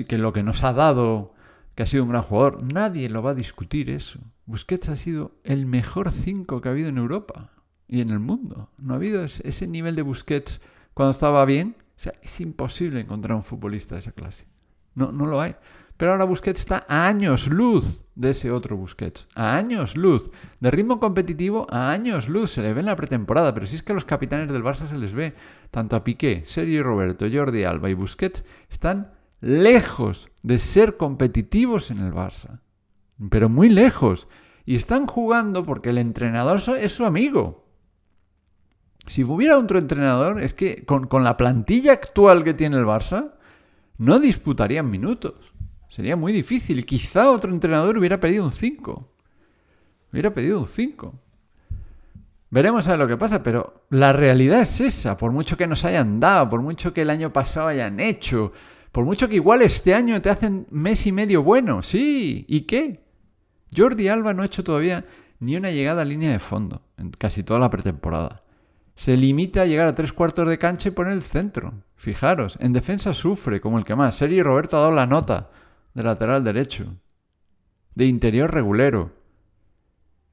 que, 0.07 0.19
lo 0.19 0.33
que 0.33 0.43
nos 0.43 0.65
ha 0.65 0.73
dado, 0.73 1.35
que 1.75 1.83
ha 1.83 1.87
sido 1.87 2.05
un 2.05 2.11
gran 2.11 2.23
jugador, 2.23 2.63
nadie 2.63 3.09
lo 3.09 3.23
va 3.23 3.33
a 3.33 3.35
discutir 3.35 3.91
eso. 3.91 4.21
Busquets 4.47 4.89
ha 4.89 4.97
sido 4.97 5.33
el 5.45 5.67
mejor 5.67 6.13
5 6.13 6.61
que 6.61 6.69
ha 6.69 6.73
habido 6.73 6.89
en 6.89 6.99
Europa 6.99 7.51
y 7.87 8.01
en 8.01 8.11
el 8.11 8.21
mundo. 8.21 8.71
No 8.79 8.95
ha 8.95 8.97
habido 8.97 9.23
ese 9.25 9.67
nivel 9.67 9.95
de 9.95 10.03
Busquets 10.03 10.61
cuando 10.95 11.11
estaba 11.11 11.45
bien. 11.45 11.77
O 11.97 12.01
sea, 12.01 12.13
es 12.23 12.41
imposible 12.41 13.01
encontrar 13.01 13.37
un 13.37 13.43
futbolista 13.43 13.95
de 13.95 14.01
esa 14.01 14.13
clase. 14.13 14.47
No, 14.95 15.13
no 15.13 15.27
lo 15.27 15.41
hay. 15.41 15.57
Pero 15.97 16.13
ahora 16.13 16.25
Busquets 16.25 16.61
está 16.61 16.85
a 16.89 17.09
años 17.09 17.49
luz 17.49 18.05
de 18.15 18.31
ese 18.31 18.51
otro 18.51 18.77
Busquets. 18.77 19.27
A 19.35 19.57
años 19.57 19.97
luz. 19.97 20.31
De 20.61 20.71
ritmo 20.71 21.01
competitivo, 21.01 21.67
a 21.71 21.91
años 21.91 22.29
luz. 22.29 22.53
Se 22.53 22.63
le 22.63 22.73
ve 22.73 22.81
en 22.81 22.87
la 22.87 22.97
pretemporada. 22.97 23.53
Pero 23.55 23.67
si 23.67 23.77
es 23.77 23.83
que 23.83 23.95
los 23.95 24.05
capitanes 24.05 24.53
del 24.53 24.63
Barça 24.63 24.87
se 24.87 24.99
les 24.99 25.13
ve. 25.13 25.35
Tanto 25.71 25.97
a 25.97 26.05
Piqué, 26.05 26.43
Sergio 26.45 26.83
Roberto, 26.83 27.27
Jordi 27.31 27.65
Alba 27.65 27.91
y 27.91 27.95
Busquets 27.95 28.45
están 28.71 29.16
lejos 29.41 30.31
de 30.43 30.59
ser 30.59 30.97
competitivos 30.97 31.91
en 31.91 31.99
el 31.99 32.13
Barça. 32.13 32.61
Pero 33.31 33.49
muy 33.49 33.69
lejos. 33.69 34.29
Y 34.65 34.77
están 34.77 35.07
jugando 35.07 35.65
porque 35.65 35.91
el 35.91 35.99
entrenador 35.99 36.61
es 36.79 36.93
su 36.93 37.05
amigo. 37.05 37.65
Si 39.07 39.23
hubiera 39.23 39.59
otro 39.59 39.79
entrenador, 39.79 40.43
es 40.43 40.55
que 40.55 40.85
con, 40.85 41.07
con 41.07 41.23
la 41.23 41.37
plantilla 41.37 41.93
actual 41.93 42.43
que 42.43 42.55
tiene 42.55 42.77
el 42.77 42.85
Barça, 42.85 43.35
no 43.99 44.19
disputarían 44.19 44.91
minutos. 44.91 45.35
Sería 45.89 46.17
muy 46.17 46.33
difícil. 46.33 46.85
Quizá 46.85 47.31
otro 47.31 47.53
entrenador 47.53 47.97
hubiera 47.97 48.21
pedido 48.21 48.45
un 48.45 48.51
5. 48.51 49.09
Hubiera 50.13 50.35
pedido 50.35 50.61
un 50.61 50.67
5. 50.67 51.15
Veremos 52.51 52.87
a 52.87 52.91
ver 52.91 52.99
lo 52.99 53.09
que 53.09 53.17
pasa, 53.17 53.43
pero 53.43 53.85
la 53.91 54.13
realidad 54.13 54.61
es 54.61 54.81
esa. 54.81 55.17
Por 55.17 55.33
mucho 55.33 55.57
que 55.57 55.67
nos 55.67 55.85
hayan 55.85 56.21
dado, 56.21 56.49
por 56.49 56.63
mucho 56.63 56.93
que 56.93 57.03
el 57.03 57.11
año 57.11 57.33
pasado 57.33 57.69
hayan 57.69 58.01
hecho, 58.01 58.53
por 58.97 59.05
mucho 59.05 59.29
que 59.29 59.35
igual 59.35 59.61
este 59.61 59.93
año 59.93 60.23
te 60.23 60.31
hacen 60.31 60.67
mes 60.71 61.07
y 61.07 61.13
medio 61.13 61.43
bueno. 61.43 61.83
Sí, 61.83 62.47
¿y 62.49 62.63
qué? 62.63 63.05
Jordi 63.77 64.09
Alba 64.09 64.33
no 64.33 64.41
ha 64.41 64.47
hecho 64.47 64.65
todavía 64.65 65.05
ni 65.39 65.55
una 65.55 65.71
llegada 65.71 66.01
a 66.01 66.07
línea 66.07 66.33
de 66.33 66.39
fondo 66.39 66.81
en 66.97 67.11
casi 67.11 67.43
toda 67.43 67.61
la 67.61 67.69
pretemporada. 67.69 68.43
Se 68.95 69.19
limita 69.19 69.61
a 69.61 69.67
llegar 69.67 69.87
a 69.87 69.95
tres 69.95 70.15
cuartos 70.15 70.49
de 70.49 70.57
cancha 70.57 70.89
y 70.89 70.93
poner 70.93 71.13
el 71.13 71.21
centro. 71.21 71.75
Fijaros, 71.95 72.57
en 72.59 72.73
defensa 72.73 73.13
sufre 73.13 73.61
como 73.61 73.77
el 73.77 73.85
que 73.85 73.95
más. 73.95 74.15
Sergi 74.15 74.43
Roberto 74.43 74.79
ha 74.79 74.81
dado 74.81 74.93
la 74.93 75.07
nota 75.07 75.51
de 75.93 76.03
lateral 76.03 76.43
derecho, 76.43 76.97
de 77.95 78.07
interior 78.07 78.51
regulero. 78.51 79.13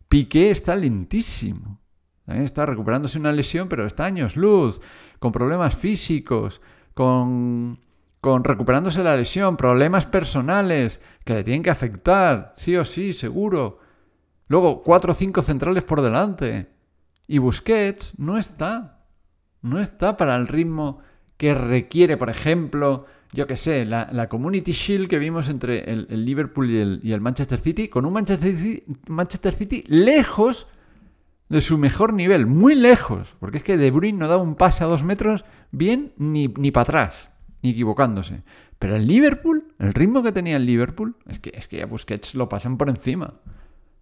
Piqué 0.08 0.52
está 0.52 0.78
lentísimo. 0.78 1.82
está 2.28 2.66
recuperándose 2.66 3.20
una 3.20 3.34
lesión, 3.34 3.68
pero 3.68 3.86
está 3.86 4.06
años 4.06 4.38
luz, 4.38 4.80
con 5.20 5.34
problemas 5.34 5.76
físicos, 5.76 6.62
con, 6.94 7.78
con 8.24 8.46
recuperándose 8.46 9.04
la 9.04 9.18
lesión, 9.18 9.58
problemas 9.58 10.06
personales 10.06 11.02
que 11.26 11.34
le 11.34 11.44
tienen 11.44 11.62
que 11.62 11.72
afectar, 11.72 12.54
sí 12.56 12.78
o 12.78 12.86
sí, 12.86 13.12
seguro. 13.12 13.80
Luego, 14.48 14.82
cuatro 14.82 15.12
o 15.12 15.14
cinco 15.14 15.42
centrales 15.42 15.84
por 15.84 16.02
delante. 16.02 16.70
Y 17.28 17.40
Busquets 17.40 18.18
no 18.18 18.38
está. 18.38 19.04
No 19.62 19.78
está 19.78 20.16
para 20.16 20.38
el 20.38 20.48
ritmo 20.48 21.00
que 21.36 21.54
requiere, 21.54 22.16
por 22.16 22.30
ejemplo, 22.30 23.08
yo 23.34 23.46
qué 23.46 23.58
sé, 23.58 23.84
la, 23.84 24.30
Community 24.30 24.72
Shield 24.72 25.10
que 25.10 25.20
vimos 25.20 25.50
entre 25.50 25.92
el, 25.92 26.24
Liverpool 26.24 26.72
y 27.04 27.12
el, 27.12 27.20
Manchester 27.20 27.60
City, 27.60 27.90
con 27.90 28.06
un 28.06 28.14
Manchester 28.14 28.56
City, 28.56 28.84
Manchester 29.10 29.54
City 29.54 29.84
lejos 29.88 30.68
de 31.50 31.60
su 31.60 31.78
mejor 31.78 32.14
nivel, 32.14 32.46
muy 32.46 32.74
lejos, 32.76 33.36
porque 33.42 33.58
es 33.58 33.64
que 33.66 33.76
De 33.76 33.92
Bruyne 33.92 34.18
no 34.18 34.30
da 34.30 34.38
un 34.38 34.56
pase 34.56 34.86
a 34.86 34.88
dos 34.88 35.04
metros 35.04 35.44
bien 35.72 36.14
ni, 36.16 36.48
ni 36.48 36.72
para 36.72 36.84
atrás, 36.84 37.33
ni 37.64 37.72
equivocándose. 37.72 38.44
Pero 38.78 38.96
el 38.96 39.08
Liverpool, 39.08 39.74
el 39.80 39.94
ritmo 39.94 40.22
que 40.22 40.32
tenía 40.32 40.58
el 40.58 40.66
Liverpool, 40.66 41.16
es 41.28 41.40
que, 41.40 41.52
es 41.56 41.68
que 41.68 41.84
Busquets 41.86 42.36
lo 42.36 42.50
pasan 42.50 42.78
por 42.78 42.90
encima. 42.90 43.36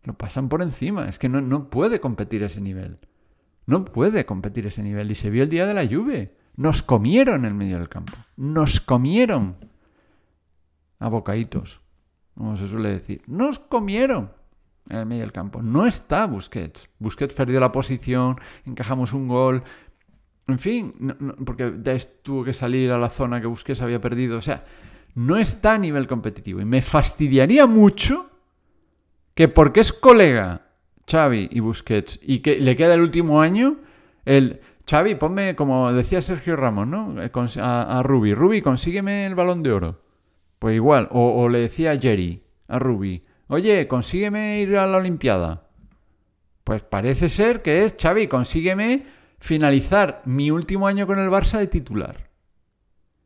Lo 0.03 0.17
pasan 0.17 0.49
por 0.49 0.61
encima, 0.61 1.07
es 1.07 1.19
que 1.19 1.29
no, 1.29 1.39
no 1.39 1.69
puede 1.69 2.01
competir 2.01 2.43
ese 2.43 2.59
nivel. 2.59 2.97
No 3.67 3.85
puede 3.85 4.25
competir 4.25 4.65
ese 4.65 4.81
nivel. 4.81 5.11
Y 5.11 5.15
se 5.15 5.29
vio 5.29 5.43
el 5.43 5.49
día 5.49 5.67
de 5.67 5.75
la 5.75 5.83
lluvia. 5.83 6.27
Nos 6.55 6.83
comieron 6.83 7.45
en 7.45 7.55
medio 7.55 7.77
del 7.77 7.87
campo. 7.87 8.13
Nos 8.35 8.81
comieron. 8.81 9.55
A 10.99 11.09
bocaditos, 11.09 11.81
como 12.35 12.57
se 12.57 12.67
suele 12.67 12.89
decir. 12.89 13.21
Nos 13.25 13.59
comieron 13.59 14.31
en 14.89 14.97
el 14.97 15.05
medio 15.05 15.21
del 15.21 15.31
campo. 15.31 15.61
No 15.61 15.87
está 15.87 16.25
Busquets. 16.25 16.89
Busquets 16.99 17.33
perdió 17.33 17.59
la 17.59 17.71
posición, 17.71 18.39
encajamos 18.65 19.13
un 19.13 19.27
gol. 19.27 19.63
En 20.51 20.59
fin, 20.59 20.93
porque 21.45 21.73
tuvo 22.21 22.43
que 22.43 22.53
salir 22.53 22.91
a 22.91 22.97
la 22.97 23.09
zona 23.09 23.41
que 23.41 23.47
Busquets 23.47 23.81
había 23.81 24.01
perdido. 24.01 24.37
O 24.37 24.41
sea, 24.41 24.63
no 25.15 25.37
está 25.37 25.73
a 25.73 25.77
nivel 25.77 26.07
competitivo. 26.07 26.61
Y 26.61 26.65
me 26.65 26.81
fastidiaría 26.81 27.65
mucho 27.67 28.29
que 29.33 29.47
porque 29.47 29.79
es 29.79 29.93
colega 29.93 30.67
Xavi 31.09 31.49
y 31.51 31.59
Busquets 31.59 32.19
y 32.21 32.39
que 32.39 32.59
le 32.59 32.75
queda 32.75 32.93
el 32.93 33.01
último 33.01 33.41
año, 33.41 33.77
el 34.25 34.59
Xavi, 34.89 35.15
ponme, 35.15 35.55
como 35.55 35.93
decía 35.93 36.21
Sergio 36.21 36.55
Ramos, 36.55 36.87
¿no? 36.87 37.21
Eh, 37.21 37.31
a, 37.59 37.99
a 37.99 38.03
Ruby, 38.03 38.33
Ruby, 38.33 38.61
consígueme 38.61 39.25
el 39.25 39.35
balón 39.35 39.63
de 39.63 39.71
oro. 39.71 40.01
Pues 40.59 40.75
igual, 40.75 41.07
o, 41.11 41.49
le 41.49 41.59
decía 41.59 41.91
a 41.91 41.97
Jerry, 41.97 42.43
a 42.67 42.77
Ruby, 42.77 43.23
oye, 43.47 43.87
consígueme 43.87 44.59
ir 44.59 44.77
a 44.77 44.85
la 44.85 44.97
Olimpiada. 44.97 45.67
Pues 46.63 46.83
parece 46.83 47.29
ser 47.29 47.63
que 47.63 47.83
es, 47.83 47.95
Xavi, 47.99 48.27
consígueme 48.27 49.05
finalizar 49.41 50.21
mi 50.23 50.49
último 50.49 50.87
año 50.87 51.05
con 51.05 51.19
el 51.19 51.29
Barça 51.29 51.59
de 51.59 51.67
titular. 51.67 52.29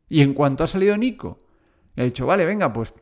Y 0.08 0.22
en 0.22 0.34
cuanto 0.34 0.64
ha 0.64 0.66
salido 0.66 0.96
Nico, 0.96 1.38
he 1.94 2.02
dicho, 2.02 2.26
vale, 2.26 2.44
venga, 2.44 2.72
pues 2.72 2.92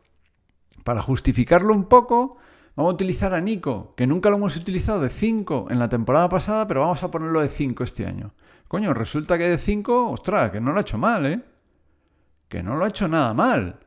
para 0.84 1.00
justificarlo 1.00 1.72
un 1.72 1.84
poco, 1.84 2.36
Vamos 2.76 2.90
a 2.90 2.94
utilizar 2.94 3.34
a 3.34 3.40
Nico, 3.40 3.94
que 3.96 4.06
nunca 4.06 4.30
lo 4.30 4.36
hemos 4.36 4.56
utilizado 4.56 5.00
de 5.00 5.08
5 5.08 5.68
en 5.70 5.78
la 5.78 5.88
temporada 5.88 6.28
pasada, 6.28 6.66
pero 6.66 6.80
vamos 6.80 7.02
a 7.04 7.10
ponerlo 7.10 7.40
de 7.40 7.48
5 7.48 7.84
este 7.84 8.04
año. 8.04 8.34
Coño, 8.66 8.92
resulta 8.92 9.38
que 9.38 9.48
de 9.48 9.58
5, 9.58 10.10
ostras, 10.10 10.50
que 10.50 10.60
no 10.60 10.72
lo 10.72 10.78
ha 10.78 10.80
hecho 10.80 10.98
mal, 10.98 11.24
¿eh? 11.24 11.40
Que 12.48 12.64
no 12.64 12.76
lo 12.76 12.84
ha 12.84 12.88
hecho 12.88 13.06
nada 13.06 13.32
mal. 13.32 13.78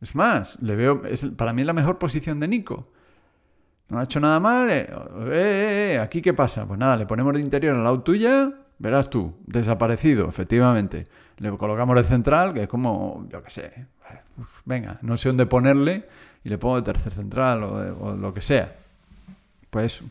Es 0.00 0.14
más, 0.14 0.56
le 0.62 0.76
veo, 0.76 1.04
es, 1.04 1.26
para 1.36 1.52
mí 1.52 1.62
es 1.62 1.66
la 1.66 1.72
mejor 1.72 1.98
posición 1.98 2.38
de 2.38 2.46
Nico. 2.46 2.92
No 3.88 3.98
ha 3.98 4.04
hecho 4.04 4.20
nada 4.20 4.38
mal. 4.38 4.70
Eh, 4.70 4.86
eh, 4.88 5.94
eh, 5.94 5.98
¿Aquí 5.98 6.22
qué 6.22 6.32
pasa? 6.32 6.64
Pues 6.64 6.78
nada, 6.78 6.96
le 6.96 7.06
ponemos 7.06 7.34
de 7.34 7.40
interior 7.40 7.74
al 7.74 7.82
lado 7.82 8.02
tuya, 8.02 8.52
verás 8.78 9.10
tú, 9.10 9.34
desaparecido, 9.46 10.28
efectivamente. 10.28 11.04
Le 11.38 11.56
colocamos 11.56 11.96
de 11.96 12.04
central, 12.04 12.54
que 12.54 12.64
es 12.64 12.68
como, 12.68 13.26
yo 13.30 13.42
qué 13.42 13.50
sé, 13.50 13.86
venga, 14.64 14.98
no 15.02 15.16
sé 15.16 15.28
dónde 15.28 15.46
ponerle, 15.46 16.04
y 16.44 16.48
le 16.48 16.58
pongo 16.58 16.76
de 16.76 16.82
tercer 16.82 17.12
central 17.12 17.62
o, 17.62 18.16
lo 18.16 18.32
que 18.32 18.40
sea. 18.40 18.76
Pues 19.70 19.94
eso. 19.94 20.04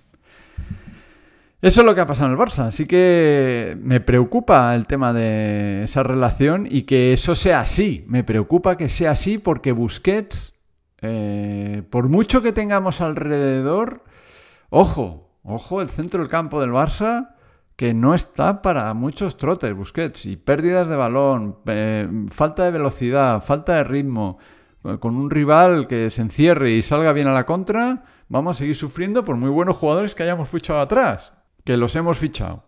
Eso 1.59 1.81
es 1.81 1.85
lo 1.85 1.95
que 1.95 2.01
ha 2.01 2.05
pasado 2.05 2.31
en 2.31 2.39
el 2.39 2.39
Barça. 2.39 2.67
Así 2.67 2.85
que 2.85 3.75
me 3.81 3.99
preocupa 3.99 4.75
el 4.75 4.85
tema 4.85 5.11
de 5.11 5.83
esa 5.83 6.03
relación 6.03 6.67
y 6.69 6.83
que 6.83 7.13
eso 7.13 7.33
sea 7.33 7.61
así. 7.61 8.05
Me 8.07 8.23
preocupa 8.23 8.77
que 8.77 8.89
sea 8.89 9.11
así 9.11 9.39
porque 9.39 9.71
Busquets, 9.71 10.53
eh, 11.01 11.81
por 11.89 12.09
mucho 12.09 12.43
que 12.43 12.53
tengamos 12.53 13.01
alrededor, 13.01 14.03
ojo, 14.69 15.31
ojo, 15.43 15.81
el 15.81 15.89
centro 15.89 16.19
del 16.19 16.29
campo 16.29 16.61
del 16.61 16.71
Barça 16.71 17.36
que 17.77 17.93
no 17.93 18.15
está 18.15 18.63
para 18.63 18.91
muchos 18.95 19.37
trotes, 19.37 19.73
Busquets, 19.73 20.25
y 20.25 20.35
pérdidas 20.35 20.89
de 20.89 20.95
balón, 20.95 21.59
eh, 21.67 22.09
falta 22.31 22.65
de 22.65 22.71
velocidad, 22.71 23.41
falta 23.43 23.75
de 23.75 23.83
ritmo, 23.83 24.39
eh, 24.83 24.97
con 24.99 25.15
un 25.15 25.29
rival 25.29 25.87
que 25.87 26.09
se 26.09 26.23
encierre 26.23 26.71
y 26.71 26.81
salga 26.81 27.13
bien 27.13 27.27
a 27.27 27.33
la 27.33 27.45
contra, 27.45 28.03
vamos 28.29 28.57
a 28.57 28.59
seguir 28.59 28.75
sufriendo 28.75 29.23
por 29.23 29.37
muy 29.37 29.51
buenos 29.51 29.77
jugadores 29.77 30.15
que 30.15 30.23
hayamos 30.23 30.49
fichado 30.49 30.81
atrás, 30.81 31.33
que 31.63 31.77
los 31.77 31.95
hemos 31.95 32.17
fichado. 32.17 32.63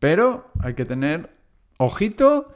Pero 0.00 0.50
hay 0.58 0.74
que 0.74 0.84
tener 0.84 1.30
ojito 1.78 2.52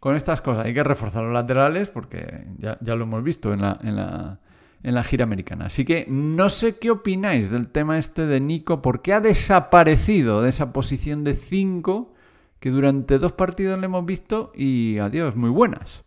con 0.00 0.16
estas 0.16 0.40
cosas, 0.40 0.66
hay 0.66 0.74
que 0.74 0.82
reforzar 0.82 1.22
los 1.22 1.32
laterales 1.32 1.88
porque 1.88 2.48
ya, 2.58 2.76
lo 2.80 3.04
hemos 3.04 3.22
visto 3.22 3.52
en 3.52 3.60
la 3.60 4.40
en 4.82 4.94
la 4.94 5.04
gira 5.04 5.24
americana. 5.24 5.66
Así 5.66 5.84
que 5.84 6.06
no 6.08 6.48
sé 6.48 6.78
qué 6.78 6.90
opináis 6.90 7.50
del 7.50 7.68
tema 7.68 7.98
este 7.98 8.26
de 8.26 8.40
Nico, 8.40 8.82
porque 8.82 9.12
ha 9.12 9.20
desaparecido 9.20 10.42
de 10.42 10.50
esa 10.50 10.72
posición 10.72 11.24
de 11.24 11.34
5 11.34 12.14
que 12.60 12.70
durante 12.70 13.18
dos 13.18 13.32
partidos 13.32 13.78
le 13.78 13.86
hemos 13.86 14.04
visto 14.04 14.52
y 14.54 14.98
adiós, 14.98 15.36
muy 15.36 15.50
buenas. 15.50 16.04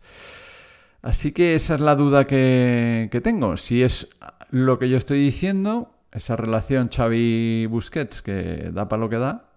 Así 1.02 1.32
que 1.32 1.54
esa 1.54 1.74
es 1.74 1.80
la 1.80 1.96
duda 1.96 2.26
que, 2.26 3.20
tengo. 3.22 3.56
Si 3.56 3.82
es 3.82 4.08
lo 4.50 4.78
que 4.78 4.88
yo 4.88 4.96
estoy 4.96 5.18
diciendo, 5.18 5.92
esa 6.12 6.36
relación 6.36 6.88
Xavi-Busquets 6.88 8.22
que 8.22 8.70
da 8.72 8.88
para 8.88 9.00
lo 9.00 9.08
que 9.10 9.18
da, 9.18 9.50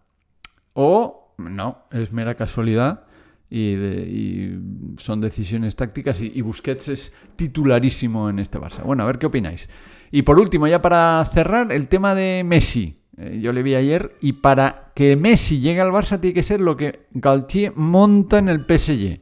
o 0.74 1.34
no, 1.38 1.86
es 1.92 2.12
mera 2.12 2.36
casualidad 2.36 3.07
y, 3.50 4.50
son 4.98 5.22
decisiones 5.22 5.76
tácticas 5.76 6.20
y, 6.22 6.42
Busquets 6.42 6.88
es 6.90 7.14
titularísimo 7.36 8.30
en 8.30 8.40
este 8.40 8.60
Barça. 8.60 8.84
Bueno, 8.84 9.04
a 9.04 9.06
ver 9.06 9.20
qué 9.20 9.28
opináis. 9.28 9.70
Y 10.12 10.24
por 10.24 10.40
último, 10.40 10.68
ya 10.68 10.82
para 10.82 11.24
cerrar, 11.32 11.72
el 11.72 11.88
tema 11.88 12.16
de 12.16 12.44
Messi. 12.46 12.96
Eh, 13.18 13.40
yo 13.42 13.52
le 13.52 13.64
vi 13.64 13.76
ayer 13.76 14.16
y 14.22 14.34
para 14.34 14.92
que 14.94 15.16
Messi 15.16 15.60
llegue 15.60 15.82
al 15.82 15.92
Barça 15.92 16.20
tiene 16.20 16.36
que 16.36 16.44
ser 16.44 16.62
lo 16.62 16.78
que 16.78 17.08
Galtier 17.12 17.74
monta 17.76 18.38
en 18.38 18.50
el 18.50 18.66
PSG. 18.66 19.22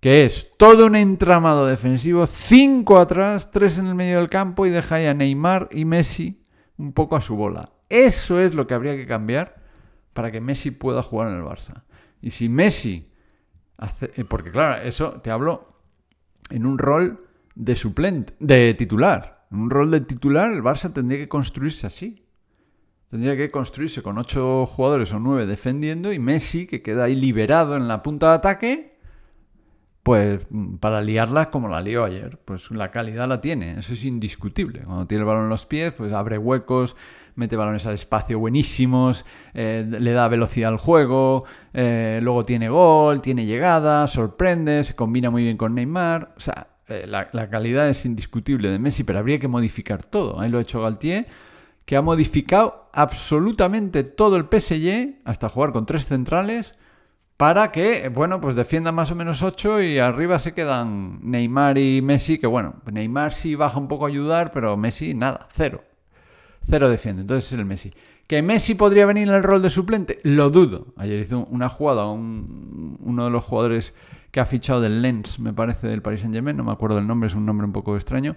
Que 0.00 0.24
es 0.24 0.48
todo 0.58 0.86
un 0.86 0.96
entramado 0.96 1.66
defensivo, 1.66 2.26
cinco 2.26 2.98
atrás, 2.98 3.52
tres 3.52 3.78
en 3.78 3.86
el 3.86 3.94
medio 3.94 4.18
del 4.18 4.28
campo 4.28 4.66
y 4.66 4.70
deja 4.70 4.96
ahí 4.96 5.06
a 5.06 5.14
Neymar 5.14 5.68
y 5.70 5.84
Messi 5.84 6.42
un 6.76 6.92
poco 6.92 7.14
a 7.14 7.20
su 7.20 7.36
bola. 7.36 7.64
Eso 7.88 8.40
es 8.40 8.54
lo 8.54 8.66
que 8.66 8.74
habría 8.74 8.96
que 8.96 9.06
cambiar 9.06 9.62
para 10.12 10.32
que 10.32 10.40
Messi 10.40 10.72
pueda 10.72 11.02
jugar 11.02 11.28
en 11.28 11.36
el 11.36 11.44
Barça. 11.44 11.84
Y 12.20 12.30
si 12.30 12.48
Messi 12.48 13.11
eh, 14.00 14.24
porque 14.24 14.50
claro, 14.50 14.82
eso 14.82 15.20
te 15.22 15.30
hablo 15.30 15.72
en 16.50 16.66
un 16.66 16.78
rol 16.78 17.26
de 17.54 17.76
suplente, 17.76 18.34
de 18.38 18.74
titular. 18.74 19.46
En 19.50 19.60
un 19.60 19.70
rol 19.70 19.90
de 19.90 20.00
titular 20.00 20.52
el 20.52 20.62
Barça 20.62 20.92
tendría 20.92 21.18
que 21.18 21.28
construirse 21.28 21.86
así. 21.86 22.24
Tendría 23.10 23.36
que 23.36 23.50
construirse 23.50 24.02
con 24.02 24.16
ocho 24.16 24.64
jugadores 24.64 25.12
o 25.12 25.18
nueve 25.18 25.46
defendiendo 25.46 26.12
y 26.14 26.18
Messi, 26.18 26.66
que 26.66 26.80
queda 26.80 27.04
ahí 27.04 27.14
liberado 27.14 27.76
en 27.76 27.86
la 27.86 28.02
punta 28.02 28.30
de 28.30 28.34
ataque, 28.36 28.91
pues 30.02 30.44
para 30.80 31.00
liarla 31.00 31.50
como 31.50 31.68
la 31.68 31.80
lió 31.80 32.04
ayer. 32.04 32.38
Pues 32.44 32.70
la 32.70 32.90
calidad 32.90 33.28
la 33.28 33.40
tiene, 33.40 33.78
eso 33.78 33.92
es 33.92 34.04
indiscutible. 34.04 34.82
Cuando 34.84 35.06
tiene 35.06 35.20
el 35.20 35.26
balón 35.26 35.44
en 35.44 35.50
los 35.50 35.66
pies, 35.66 35.92
pues 35.92 36.12
abre 36.12 36.38
huecos, 36.38 36.96
mete 37.34 37.56
balones 37.56 37.86
al 37.86 37.94
espacio 37.94 38.38
buenísimos, 38.38 39.24
eh, 39.54 39.86
le 39.88 40.12
da 40.12 40.28
velocidad 40.28 40.70
al 40.70 40.78
juego, 40.78 41.44
eh, 41.72 42.20
luego 42.22 42.44
tiene 42.44 42.68
gol, 42.68 43.22
tiene 43.22 43.46
llegada, 43.46 44.06
sorprende, 44.06 44.84
se 44.84 44.94
combina 44.94 45.30
muy 45.30 45.44
bien 45.44 45.56
con 45.56 45.74
Neymar. 45.74 46.34
O 46.36 46.40
sea, 46.40 46.68
eh, 46.88 47.06
la, 47.06 47.30
calidad 47.48 47.88
es 47.88 48.04
indiscutible 48.04 48.70
de 48.70 48.78
Messi, 48.78 49.04
pero 49.04 49.20
habría 49.20 49.38
que 49.38 49.48
modificar 49.48 50.04
todo. 50.04 50.40
Ahí 50.40 50.50
lo 50.50 50.58
ha 50.58 50.62
hecho 50.62 50.82
Galtier, 50.82 51.26
que 51.84 51.96
ha 51.96 52.02
modificado 52.02 52.90
absolutamente 52.92 54.02
todo 54.02 54.36
el 54.36 54.44
PSG 54.44 55.20
hasta 55.24 55.48
jugar 55.48 55.72
con 55.72 55.86
tres 55.86 56.06
centrales 56.06 56.74
para 57.42 57.72
que, 57.72 58.08
bueno, 58.08 58.40
pues 58.40 58.54
defienda 58.54 58.92
más 58.92 59.10
o 59.10 59.16
menos 59.16 59.42
8 59.42 59.82
y 59.82 59.98
arriba 59.98 60.38
se 60.38 60.54
quedan 60.54 61.18
Neymar 61.28 61.76
y 61.76 62.00
Messi, 62.00 62.38
que 62.38 62.46
bueno, 62.46 62.76
Neymar 62.88 63.32
sí 63.32 63.56
baja 63.56 63.80
un 63.80 63.88
poco 63.88 64.04
a 64.04 64.08
ayudar, 64.08 64.52
pero 64.52 64.76
Messi 64.76 65.12
nada, 65.12 65.48
cero. 65.50 65.82
Cero 66.62 66.88
defiende, 66.88 67.22
entonces 67.22 67.52
es 67.52 67.58
el 67.58 67.64
Messi. 67.64 67.92
¿Que 68.28 68.42
Messi 68.42 68.76
podría 68.76 69.06
venir 69.06 69.26
en 69.26 69.34
el 69.34 69.42
rol 69.42 69.60
de 69.60 69.70
suplente? 69.70 70.20
Lo 70.22 70.50
dudo. 70.50 70.94
Ayer 70.96 71.18
hizo 71.18 71.44
una 71.50 71.68
jugada, 71.68 72.06
uno 72.06 73.24
de 73.24 73.30
los 73.32 73.42
jugadores 73.42 73.92
que 74.30 74.38
ha 74.38 74.46
fichado 74.46 74.80
del 74.80 75.02
Lens, 75.02 75.40
me 75.40 75.52
parece, 75.52 75.88
del 75.88 76.00
Paris 76.00 76.20
Saint 76.20 76.32
Germain, 76.32 76.56
no 76.56 76.62
me 76.62 76.70
acuerdo 76.70 76.94
del 76.94 77.08
nombre, 77.08 77.26
es 77.26 77.34
un 77.34 77.44
nombre 77.44 77.66
un 77.66 77.72
poco 77.72 77.96
extraño, 77.96 78.36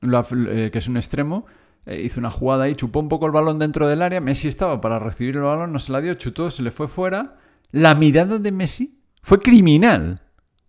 eh, 0.00 0.70
que 0.72 0.78
es 0.78 0.88
un 0.88 0.96
extremo, 0.96 1.44
eh, 1.84 2.00
hizo 2.02 2.18
una 2.18 2.30
jugada 2.30 2.64
ahí, 2.64 2.76
chupó 2.76 2.98
un 3.00 3.10
poco 3.10 3.26
el 3.26 3.32
balón 3.32 3.58
dentro 3.58 3.88
del 3.88 4.00
área, 4.00 4.22
Messi 4.22 4.48
estaba 4.48 4.80
para 4.80 4.98
recibir 4.98 5.36
el 5.36 5.42
balón, 5.42 5.70
no 5.70 5.78
se 5.78 5.92
la 5.92 6.00
dio, 6.00 6.14
chutó, 6.14 6.50
se 6.50 6.62
le 6.62 6.70
fue 6.70 6.88
fuera. 6.88 7.41
La 7.72 7.94
mirada 7.94 8.38
de 8.38 8.52
Messi 8.52 9.00
fue 9.22 9.40
criminal. 9.40 10.20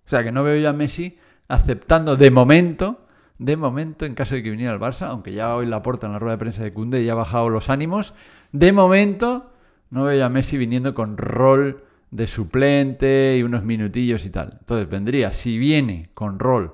O 0.05 0.09
sea 0.09 0.23
que 0.23 0.31
no 0.31 0.43
veo 0.43 0.59
ya 0.59 0.69
a 0.69 0.73
Messi 0.73 1.17
aceptando 1.47 2.15
de 2.15 2.31
momento 2.31 3.03
de 3.43 3.57
momento, 3.57 4.05
en 4.05 4.15
caso 4.15 4.35
de 4.35 4.43
que 4.43 4.51
viniera 4.51 4.71
al 4.71 4.79
Barça, 4.79 5.07
aunque 5.07 5.33
ya 5.33 5.55
hoy 5.55 5.65
la 5.65 5.81
porta 5.81 6.07
en 6.07 6.13
la 6.13 6.19
rueda 6.19 6.35
de 6.35 6.39
prensa 6.39 6.63
de 6.63 6.71
Cunde 6.71 7.01
y 7.01 7.09
ha 7.09 7.15
bajado 7.15 7.49
los 7.49 7.69
ánimos, 7.69 8.13
de 8.51 8.71
momento 8.71 9.51
no 9.89 10.03
veo 10.03 10.25
a 10.25 10.29
Messi 10.29 10.57
viniendo 10.57 10.93
con 10.93 11.17
rol 11.17 11.83
de 12.11 12.27
suplente 12.27 13.35
y 13.37 13.43
unos 13.43 13.63
minutillos 13.63 14.25
y 14.25 14.29
tal. 14.29 14.57
Entonces 14.59 14.89
vendría, 14.89 15.31
si 15.33 15.57
viene 15.57 16.09
con 16.13 16.39
rol 16.39 16.73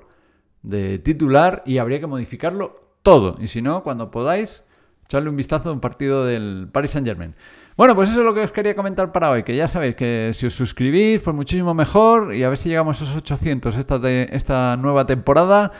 de 0.62 0.98
titular 0.98 1.62
y 1.66 1.78
habría 1.78 1.98
que 1.98 2.06
modificarlo 2.06 2.98
todo. 3.02 3.36
Y 3.40 3.48
si 3.48 3.62
no, 3.62 3.82
cuando 3.82 4.10
podáis, 4.10 4.62
echarle 5.06 5.30
un 5.30 5.36
vistazo 5.36 5.70
a 5.70 5.72
un 5.72 5.80
partido 5.80 6.24
del 6.24 6.68
Paris 6.70 6.92
Saint 6.92 7.06
Germain. 7.06 7.34
Bueno, 7.80 7.94
pues 7.94 8.10
eso 8.10 8.20
es 8.20 8.26
lo 8.26 8.34
que 8.34 8.42
os 8.42 8.52
quería 8.52 8.74
comentar 8.74 9.10
para 9.10 9.30
hoy, 9.30 9.42
que 9.42 9.56
ya 9.56 9.66
sabéis 9.66 9.96
que 9.96 10.32
si 10.34 10.44
os 10.44 10.52
suscribís, 10.52 11.22
pues 11.22 11.34
muchísimo 11.34 11.72
mejor 11.72 12.34
y 12.34 12.44
a 12.44 12.50
ver 12.50 12.58
si 12.58 12.68
llegamos 12.68 13.00
a 13.00 13.04
esos 13.04 13.16
800 13.16 13.74
esta, 13.74 13.98
esta 14.10 14.76
nueva 14.76 15.06
temporada 15.06 15.72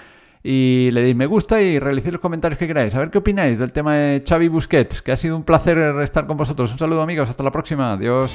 y 0.43 0.89
le 0.93 1.03
deis 1.03 1.15
me 1.15 1.27
gusta 1.27 1.61
y 1.61 1.79
realicéis 1.79 2.13
los 2.13 2.23
comentarios 2.23 2.59
que 2.59 2.67
queráis. 2.67 2.95
A 2.95 3.01
ver 3.01 3.11
qué 3.11 3.19
opináis 3.19 3.59
del 3.59 3.73
tema 3.73 3.97
de 3.97 4.25
Xavi 4.27 4.49
Busquets, 4.49 5.03
que 5.03 5.13
ha 5.13 5.17
sido 5.19 5.37
un 5.37 5.43
placer 5.43 5.77
estar 6.01 6.27
con 6.27 6.39
vosotros. 6.39 6.73
Un 6.73 6.79
saludo 6.79 7.03
amigos, 7.03 7.29
hasta 7.29 7.43
la 7.43 7.51
próxima. 7.51 7.93
Adiós. 7.93 8.33